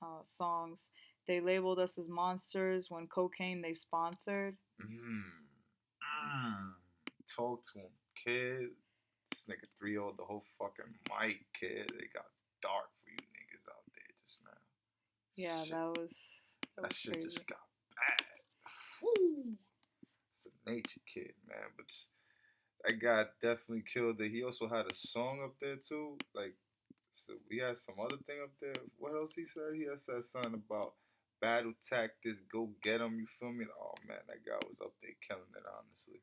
[0.03, 0.81] uh, songs.
[1.29, 4.57] They labeled us as monsters when cocaine they sponsored.
[4.83, 5.23] Mm.
[6.21, 6.73] Mm.
[7.37, 8.71] Talk to him, kid.
[9.31, 11.91] This nigga 3 old the whole fucking mic, kid.
[11.99, 12.27] It got
[12.61, 14.59] dark for you niggas out there just now.
[15.37, 15.73] Yeah, Shit.
[15.73, 16.17] that was
[16.77, 17.27] that, That was shit crazy.
[17.29, 17.59] just got
[17.97, 18.27] bad.
[19.01, 19.57] Whew.
[20.33, 21.71] It's a nature kid, man.
[21.77, 21.87] But
[22.85, 24.31] that guy definitely killed it.
[24.33, 26.19] He also had a song up there too.
[26.35, 26.55] Like,
[27.13, 28.75] so we had some other thing up there.
[28.99, 29.75] What else he said?
[29.75, 30.95] He had said something about
[31.41, 33.67] battle tactics, go get 'em, You feel me?
[33.81, 35.63] Oh man, that guy was up there killing it.
[35.79, 36.21] Honestly,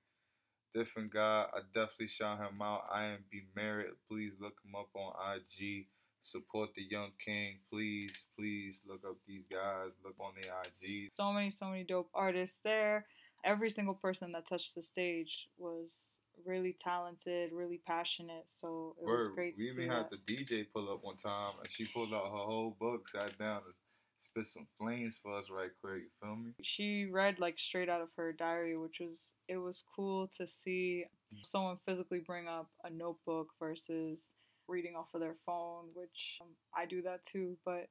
[0.74, 1.48] different guy.
[1.54, 2.86] I definitely shout him out.
[2.92, 3.98] I am B Merritt.
[4.10, 5.88] Please look him up on IG.
[6.22, 7.60] Support the young king.
[7.72, 9.92] Please, please look up these guys.
[10.04, 11.16] Look on their IGs.
[11.16, 13.06] So many, so many dope artists there.
[13.46, 18.44] Every single person that touched the stage was really talented, really passionate.
[18.48, 20.26] So it was Word, great to we even had that.
[20.26, 23.62] the DJ pull up one time, and she pulled out her whole book, sat down,
[23.66, 23.74] and
[24.20, 26.02] spit some flames for us right quick.
[26.04, 26.52] You feel me?
[26.62, 31.06] she read like straight out of her diary which was it was cool to see
[31.44, 34.30] someone physically bring up a notebook versus
[34.68, 37.88] reading off of their phone which um, i do that too but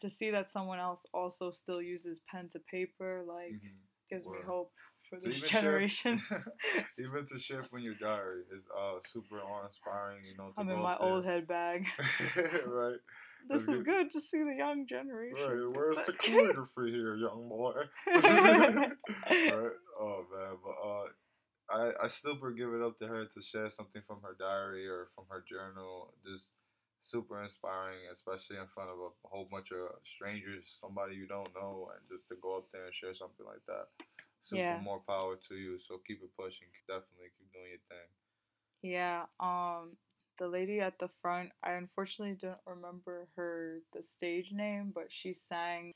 [0.00, 3.76] to see that someone else also still uses pen to paper like Mhm.
[4.10, 4.72] gives me hope
[5.08, 6.20] for this even generation
[6.98, 10.24] even to share from your diary is uh super awe-inspiring.
[10.24, 11.08] You know, to i'm in my there.
[11.08, 11.86] old head bag
[12.66, 12.98] right,
[13.48, 14.10] this is good.
[14.10, 15.70] to see the young generation right.
[15.76, 17.74] Where's the calligraphy here, young boy?
[18.06, 19.76] right?
[20.00, 21.06] Oh man, but uh,
[21.70, 24.86] I I still would give it up to her to share something from her diary
[24.86, 26.14] or from her journal.
[26.24, 26.52] Just
[27.00, 31.90] super inspiring, especially in front of a whole bunch of strangers, somebody you don't know,
[31.94, 33.88] and just to go up there and share something like that.
[34.42, 34.80] Super Yeah.
[34.80, 35.78] more power to you.
[35.80, 36.68] So keep it pushing.
[36.86, 38.08] Definitely keep doing your thing.
[38.82, 39.96] Yeah, um
[40.38, 45.34] the lady at the front, I unfortunately don't remember her the stage name, but she
[45.34, 45.92] sang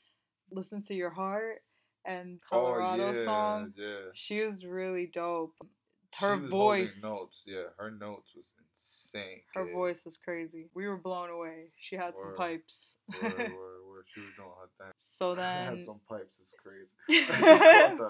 [0.51, 1.61] Listen to Your Heart
[2.05, 3.73] and oh, Colorado oh yeah, song.
[3.77, 3.95] yeah.
[4.13, 5.53] She was really dope.
[5.61, 7.41] She Her voice notes.
[7.45, 9.41] Yeah, her notes was insane.
[9.53, 9.73] her kid.
[9.73, 10.67] voice was crazy.
[10.73, 11.71] We were blown away.
[11.79, 12.95] She had some pipes.
[13.21, 14.05] Word, word, word.
[14.13, 14.93] She was doing her thing.
[14.95, 16.95] so then Had some pipes is crazy.
[17.31, 17.63] I just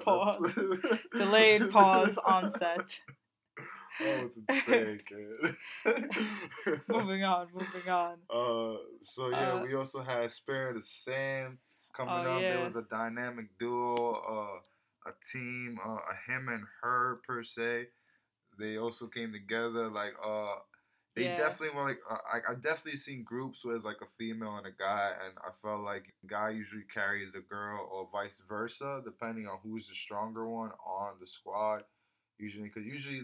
[0.04, 0.90] caught that.
[0.90, 1.00] pause.
[1.16, 2.52] Delayed pause on
[4.02, 4.10] set.
[4.10, 5.56] That was insane, kid.
[6.88, 8.18] moving on, moving on.
[8.30, 11.60] Uh, so yeah, Uh, we also had Spirit of Sam
[11.94, 12.48] coming Oh, up.
[12.48, 12.66] There yeah.
[12.66, 17.88] was a dynamic duo, uh, a team, uh, a him and her per se.
[18.60, 19.90] They also came together.
[19.90, 20.56] Like, uh,
[21.16, 21.36] They Yeah.
[21.36, 24.68] definitely were like uh, I I definitely seen groups where it's like a female and
[24.68, 29.48] a guy, and I felt like guy usually carries the girl or vice versa, depending
[29.48, 31.84] on who's the stronger one on the squad.
[32.40, 33.24] Usually, because usually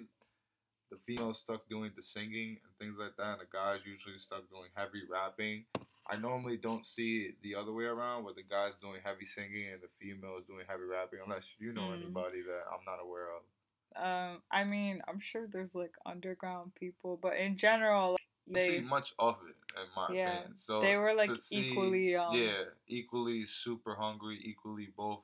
[0.89, 4.49] the female's stuck doing the singing and things like that, and the guy's usually stuck
[4.49, 5.65] doing heavy rapping.
[6.09, 9.67] I normally don't see it the other way around, where the guy's doing heavy singing
[9.73, 11.99] and the females doing heavy rapping, unless you know Mm.
[12.01, 13.41] anybody that I'm not aware of.
[13.95, 18.75] Um, I mean, I'm sure there's like underground people, but in general, like, You see
[18.75, 20.57] they much of it, in my Yeah, opinion.
[20.57, 25.23] So they were like see- equally um yeah, equally super hungry, equally both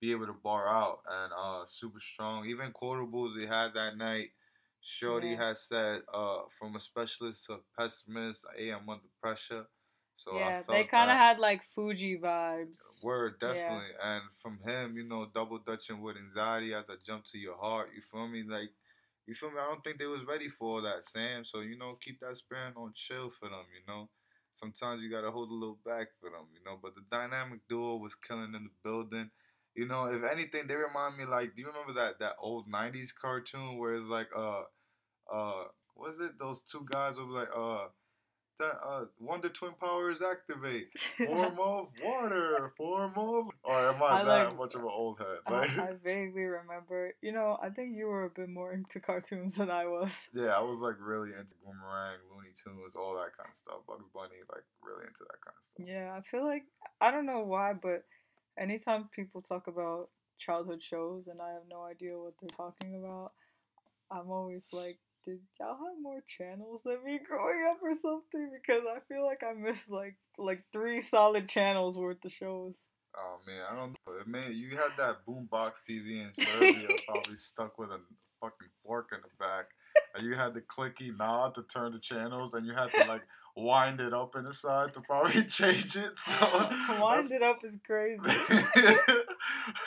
[0.00, 2.46] be able to bar out and uh super strong.
[2.46, 4.30] Even quotables they had that night.
[4.82, 5.36] Shorty Yeah.
[5.36, 9.66] had said, uh, from a specialist to a pessimist, hey, I'm under pressure.
[10.16, 12.78] So I yeah, felt they kind of had like Fuji vibes.
[13.02, 13.54] Word, Yeah.
[13.54, 13.94] definitely.
[14.02, 17.90] And from him, you know, double dutching with anxiety as I jump to your heart.
[17.94, 18.42] You feel me?
[18.42, 18.70] Like,
[19.26, 19.58] you feel me?
[19.60, 21.44] I don't think they was ready for all that, Sam.
[21.44, 24.08] So, you know, keep that spirit on chill for them, you know?
[24.52, 26.78] Sometimes you gotta hold a little back for them, you know?
[26.82, 29.30] But the dynamic duo was killing in the building.
[29.78, 33.14] You know, if anything, they remind me like, do you remember that that old '90s
[33.14, 34.62] cartoon where it's like, uh,
[35.32, 35.64] uh,
[35.94, 36.32] was it?
[36.38, 37.86] Those two guys would be like, uh,
[38.58, 40.88] that uh, Wonder Twin powers activate.
[41.16, 43.44] Form of water, form of.
[43.62, 45.38] Or am I, I that like- much of an old head?
[45.46, 47.14] I, I vaguely remember.
[47.22, 50.28] You know, I think you were a bit more into cartoons than I was.
[50.34, 53.86] yeah, I was like really into Boomerang, Looney Tunes, all that kind of stuff.
[53.86, 55.86] Bugs Bunny, like really into that kind of stuff.
[55.86, 56.64] Yeah, I feel like
[57.00, 58.02] I don't know why, but
[58.58, 63.32] anytime people talk about childhood shows and I have no idea what they're talking about,
[64.10, 68.50] I'm always like, did y'all have more channels than me growing up or something?
[68.52, 72.74] Because I feel like I missed like like three solid channels worth of shows.
[73.16, 74.12] Oh man, I don't know.
[74.26, 78.00] Man, you had that boombox TV in Serbia probably stuck with a
[78.40, 79.66] fucking fork in the back.
[80.14, 83.22] And you had the clicky knob to turn the channels, and you had to like
[83.56, 86.18] wind it up in the side to probably change it.
[86.18, 86.68] So
[87.00, 88.20] Wind it up is crazy.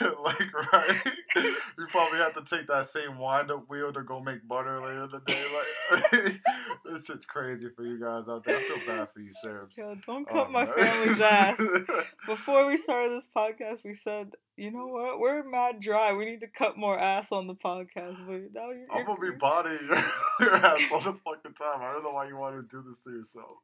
[0.22, 0.96] like right,
[1.36, 5.04] you probably have to take that same wind up wheel to go make butter later
[5.04, 5.44] in the day.
[5.92, 6.40] Like
[6.84, 8.58] this shit's crazy for you guys out there.
[8.58, 9.76] I feel bad for you, Serbs.
[9.78, 11.60] Yo, don't Oh, cut my family's ass.
[12.26, 15.18] Before we started this podcast, we said, you know what?
[15.18, 16.12] We're mad dry.
[16.12, 18.18] We need to cut more ass on the podcast.
[18.26, 18.86] But now you're.
[18.92, 20.04] I'm gonna be bodying your,
[20.40, 21.80] your ass all the fucking time.
[21.80, 23.56] I don't know why you want to do this to yourself.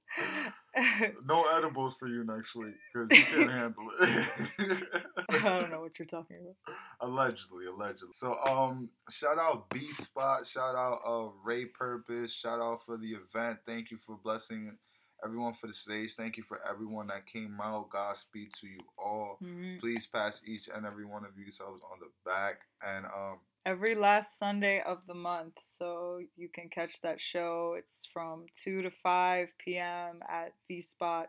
[1.24, 4.26] No edibles for you next week because you can't handle it.
[5.30, 6.76] I don't know what you're talking about.
[7.00, 8.14] allegedly, allegedly.
[8.14, 13.12] So, um, shout out V Spot, shout out uh Ray Purpose, shout out for the
[13.14, 13.58] event.
[13.66, 14.76] Thank you for blessing
[15.24, 16.14] everyone for the stage.
[16.14, 17.90] Thank you for everyone that came out.
[17.90, 19.38] Godspeed to you all.
[19.42, 19.80] Mhm.
[19.80, 22.60] Please pass each and every one of yourselves on the back.
[22.86, 23.38] And um,
[23.68, 27.76] Every last Sunday of the month, so you can catch that show.
[27.76, 30.20] It's from two to five p.m.
[30.26, 31.28] at V Spot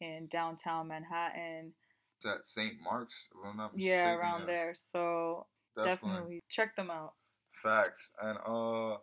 [0.00, 1.72] in downtown Manhattan.
[2.16, 2.74] it's at St.
[2.82, 3.28] Mark's.
[3.76, 4.74] Yeah, around there.
[4.92, 6.08] So Definitely.
[6.08, 7.12] definitely check them out.
[7.62, 8.10] Facts.
[8.20, 8.96] And uh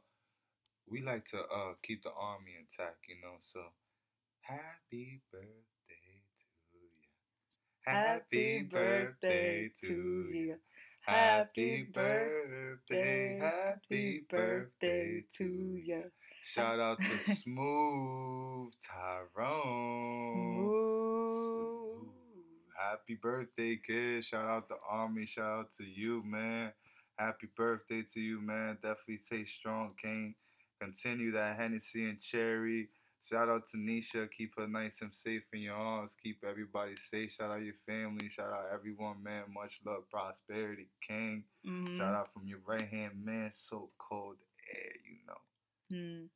[0.86, 3.62] we like to uh keep the army intact, you know, so
[4.42, 5.54] happy birthday
[5.88, 6.90] to you.
[7.86, 9.94] Happy birthday to
[10.34, 10.56] you.
[11.06, 16.04] Happy birthday, happy birthday to you.
[16.44, 20.02] Shout out to Smooth Tyrone.
[20.32, 22.08] Smooth.
[22.80, 24.24] Happy birthday, kid.
[24.24, 25.26] Shout out to Army.
[25.26, 26.72] Shout out to you, man.
[27.18, 28.78] Happy birthday to you, man.
[28.82, 30.36] Definitely stay strong, King.
[30.80, 32.88] Continue that Hennessy and Cherry.
[33.30, 34.30] Shout out to Nisha.
[34.32, 36.16] Keep her nice and safe in your arms.
[36.22, 37.32] Keep everybody safe.
[37.32, 38.30] Shout out your family.
[38.30, 39.44] Shout out everyone, man.
[39.54, 41.46] Much love, prosperity, King.
[41.66, 41.98] Mhm.
[41.98, 43.50] Shout out from your right hand man.
[43.52, 44.38] So cold
[44.70, 45.42] air, you know.
[45.92, 46.30] Mm.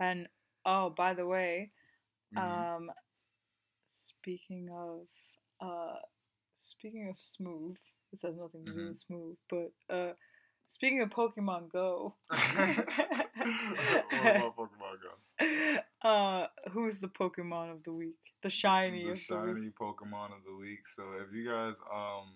[0.00, 0.28] And
[0.64, 1.72] oh, by the way,
[2.34, 2.38] Mhm.
[2.38, 2.92] um,
[3.88, 5.08] speaking of
[5.60, 6.00] uh,
[6.56, 7.78] speaking of smooth,
[8.10, 8.88] this has nothing to do Mhm.
[8.88, 10.14] with smooth, but uh,
[10.66, 12.40] speaking of Pokemon Go, what
[14.36, 15.14] about Pokemon Go?
[16.06, 18.18] uh, who's the Pokemon of the week?
[18.42, 19.78] The shiny the of the shiny week.
[19.78, 20.84] Pokemon of the week.
[20.94, 22.30] So if you guys um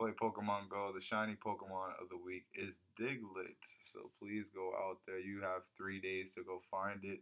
[0.00, 3.62] play Pokemon Go, the shiny Pokemon of the week is Diglett.
[3.82, 5.18] So please go out there.
[5.18, 7.20] You have three days to go find it.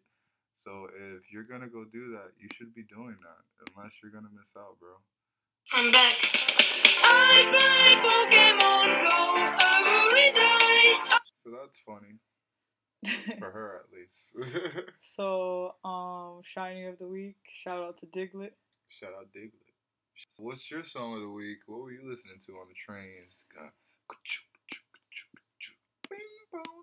[0.57, 3.71] So if you're gonna go do that, you should be doing that.
[3.77, 4.97] Unless you're gonna miss out, bro.
[5.73, 6.17] I'm back.
[7.05, 9.19] I play Pokemon Go
[9.93, 11.21] every day.
[11.45, 12.17] So that's funny
[13.39, 14.33] for her at least.
[15.03, 17.37] so, um, shiny of the week.
[17.63, 18.53] Shout out to Diglett.
[18.89, 19.51] Shout out Diglett.
[20.39, 21.59] What's your song of the week?
[21.67, 23.45] What were you listening to on the trains?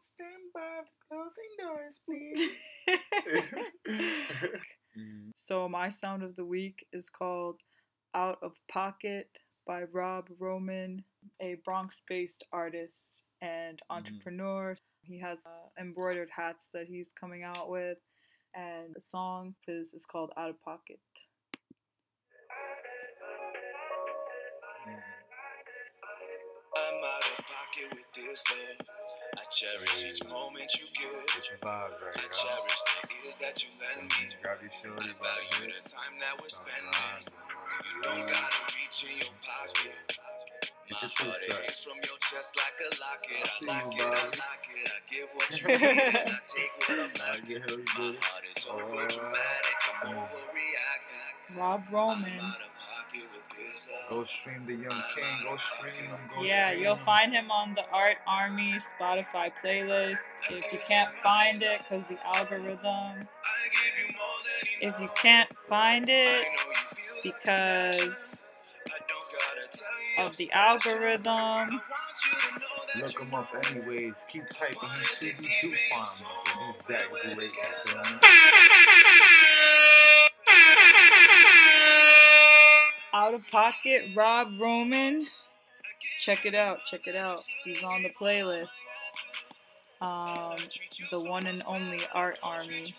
[0.02, 2.52] Stand by closing doors, please.
[4.96, 5.32] Mhm.
[5.34, 7.60] so my sound of the week is called
[8.14, 9.28] Out of Pocket
[9.66, 11.04] by Rob Roman,
[11.42, 14.76] a Bronx-based artist and entrepreneur.
[15.02, 17.98] He has uh, embroidered hats that he's coming out with,
[18.56, 21.00] and the song is, is called Out of Pocket.
[26.76, 28.88] I'm out of pocket with this love.
[29.38, 31.26] I cherish each moment you give.
[31.36, 34.36] Get your vibes right, I cherish the ears that you lend me.
[34.42, 37.43] Grab your shorty I value the time that we're Start spending.
[37.84, 37.96] Vibing.
[37.96, 39.96] You don't gotta reach in your pocket.
[40.92, 43.44] My Get your two heart it hangs from your chest like a locket.
[43.44, 44.38] I I see like you, it, I Bobby.
[44.38, 44.92] like it.
[44.92, 47.86] I give what you need and I take what I'm lacking.
[47.98, 48.76] My heart is oh.
[48.76, 49.78] over dramatic.
[50.04, 51.58] I'm overreacting.
[51.58, 52.24] Rob Roman.
[52.40, 54.10] out of pocket with this love.
[54.20, 55.26] Go stream the Young King.
[55.44, 56.20] Go stream him.
[56.36, 57.06] Go Yeah, stream you'll him.
[57.06, 60.20] find him on the Art Army Spotify playlist.
[60.52, 65.10] If you can't find it because the algorithm, I give you more than if you
[65.22, 66.44] can't find it
[67.24, 68.42] because
[68.88, 69.88] I don't gotta tell
[70.20, 74.26] you of the algorithm, I want you to know that Look them up anyways.
[74.32, 74.78] Keep typing.
[74.80, 76.28] He see you do find him.
[76.46, 77.52] 'cause He's that great.
[83.14, 85.28] Out of Pocket, Rob Roman.
[86.22, 87.42] Check it out, check it out.
[87.64, 88.72] He's on the playlist.
[90.02, 90.58] Um,
[91.12, 92.96] the one and only Art Army.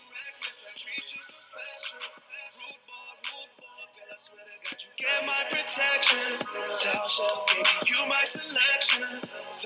[4.97, 6.39] Get my protection.
[6.79, 9.03] Shelf, baby, you my selection.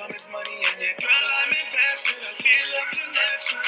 [0.10, 2.16] Is money, and yeah, girl, I'm invested.
[2.24, 3.60] I feel a connection.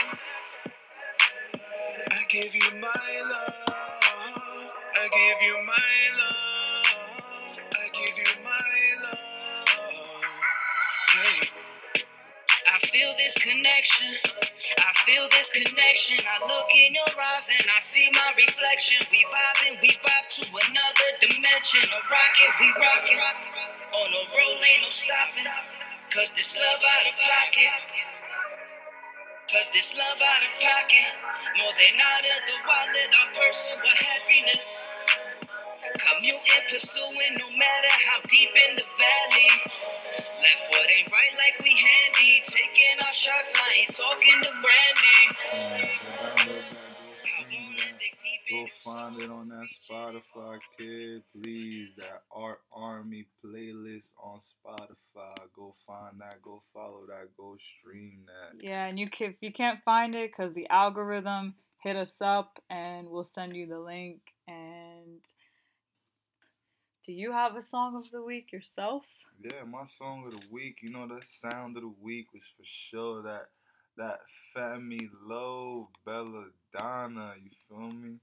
[2.11, 4.71] I give you my love.
[4.95, 7.59] I give you my love.
[7.73, 9.69] I give you my love.
[11.13, 11.49] Hey.
[12.73, 14.07] I feel this connection.
[14.79, 16.17] I feel this connection.
[16.23, 19.03] I look in your eyes and I see my reflection.
[19.11, 21.83] We vibing, we vibe to another dimension.
[21.83, 23.19] A rocket, we rockin'.
[23.19, 25.47] On a roll, ain't no stopping.
[26.11, 27.73] Cause this love out of pocket.
[29.51, 31.11] Cause this love out of pocket.
[31.59, 34.87] More than out of the wallet, our personal happiness.
[35.99, 39.80] Commuting, pursuing, no matter how deep in the valley.
[40.21, 42.41] Left foot ain't right like we handy.
[42.43, 45.21] Taking our shots, I ain't talking to Brandy.
[45.47, 46.91] Go download that.
[46.99, 47.91] Go stream that.
[48.51, 51.23] Go find it on that Spotify, kid.
[51.35, 55.35] Please, that Art Army playlist on Spotify.
[55.55, 56.41] Go find that.
[56.41, 57.35] Go follow that.
[57.37, 58.63] Go stream that.
[58.63, 62.61] Yeah, and you can, if you can't find it because the algorithm, hit us up
[62.69, 64.19] and we'll send you the link.
[64.47, 65.21] And
[67.05, 69.03] do you have a song of the week yourself?
[69.43, 70.79] Yeah, my song of the week.
[70.83, 73.47] You know, that sound of the week was for sure that
[73.97, 74.19] that
[74.55, 77.33] Femi Low Belladonna.
[77.43, 78.17] You feel me?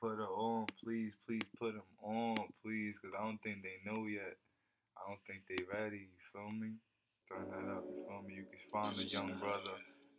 [0.00, 4.06] Put her on, please, please put them on, please, cause I don't think they know
[4.06, 4.36] yet.
[4.96, 6.08] I don't think they ready.
[6.08, 6.72] You feel me?
[7.28, 7.84] Turn that up.
[7.88, 8.34] You feel me?
[8.34, 9.76] You can find the young brother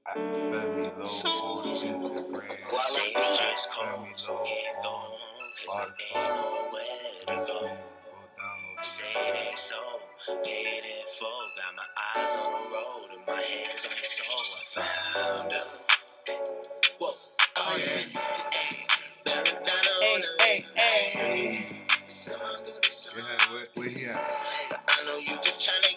[0.07, 2.49] at Femi Low on Instagram.
[2.93, 6.57] Dangerous Femi calls, Low can't go on home, cause there
[7.27, 7.96] Spotify.
[8.87, 9.75] Say it ain't so,
[10.45, 11.29] paid in full.
[11.57, 14.45] Got my eyes on the road and my hands on your soul.
[14.81, 15.65] I found her.
[16.99, 17.11] Whoa,
[17.57, 18.21] oh yeah.
[19.25, 21.11] Belladonna on the Hey, hey.
[21.15, 21.69] Hey.
[22.07, 23.23] Sun through the sun.
[23.25, 24.17] Yeah, where, where he at?
[24.87, 25.96] I know you just tryna get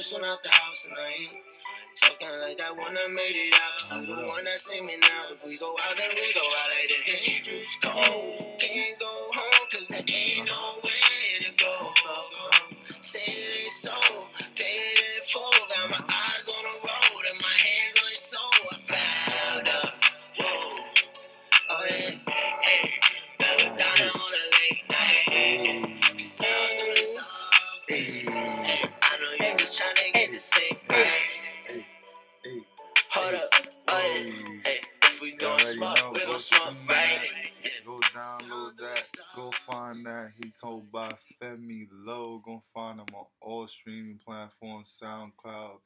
[0.00, 1.42] and you the first one out the house, and I ain't
[2.00, 4.00] talking like that one that made it out.
[4.00, 5.24] you the one that see me now.
[5.32, 7.04] If we go out, then we go out like this.
[7.06, 10.49] The streets cold, can't go home, cause there ain't
[44.84, 45.80] SoundCloud,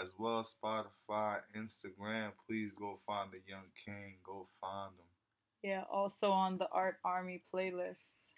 [0.00, 2.30] as well as Spotify, Instagram.
[2.46, 4.16] Please go find the Young King.
[4.24, 5.06] Go find them.
[5.62, 7.96] Yeah, also on the Art Army playlist.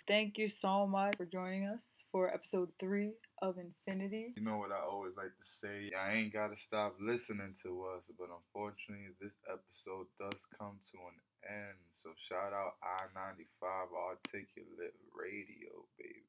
[0.09, 3.13] Thank you so much for joining us for episode three
[3.43, 4.33] of Infinity.
[4.37, 5.93] You know what I always like to say?
[5.95, 10.99] I ain't got to stop listening to us, but unfortunately, this episode does come to
[10.99, 11.79] an end.
[11.93, 13.45] So shout out I 95
[13.95, 16.27] Articulate Radio, baby.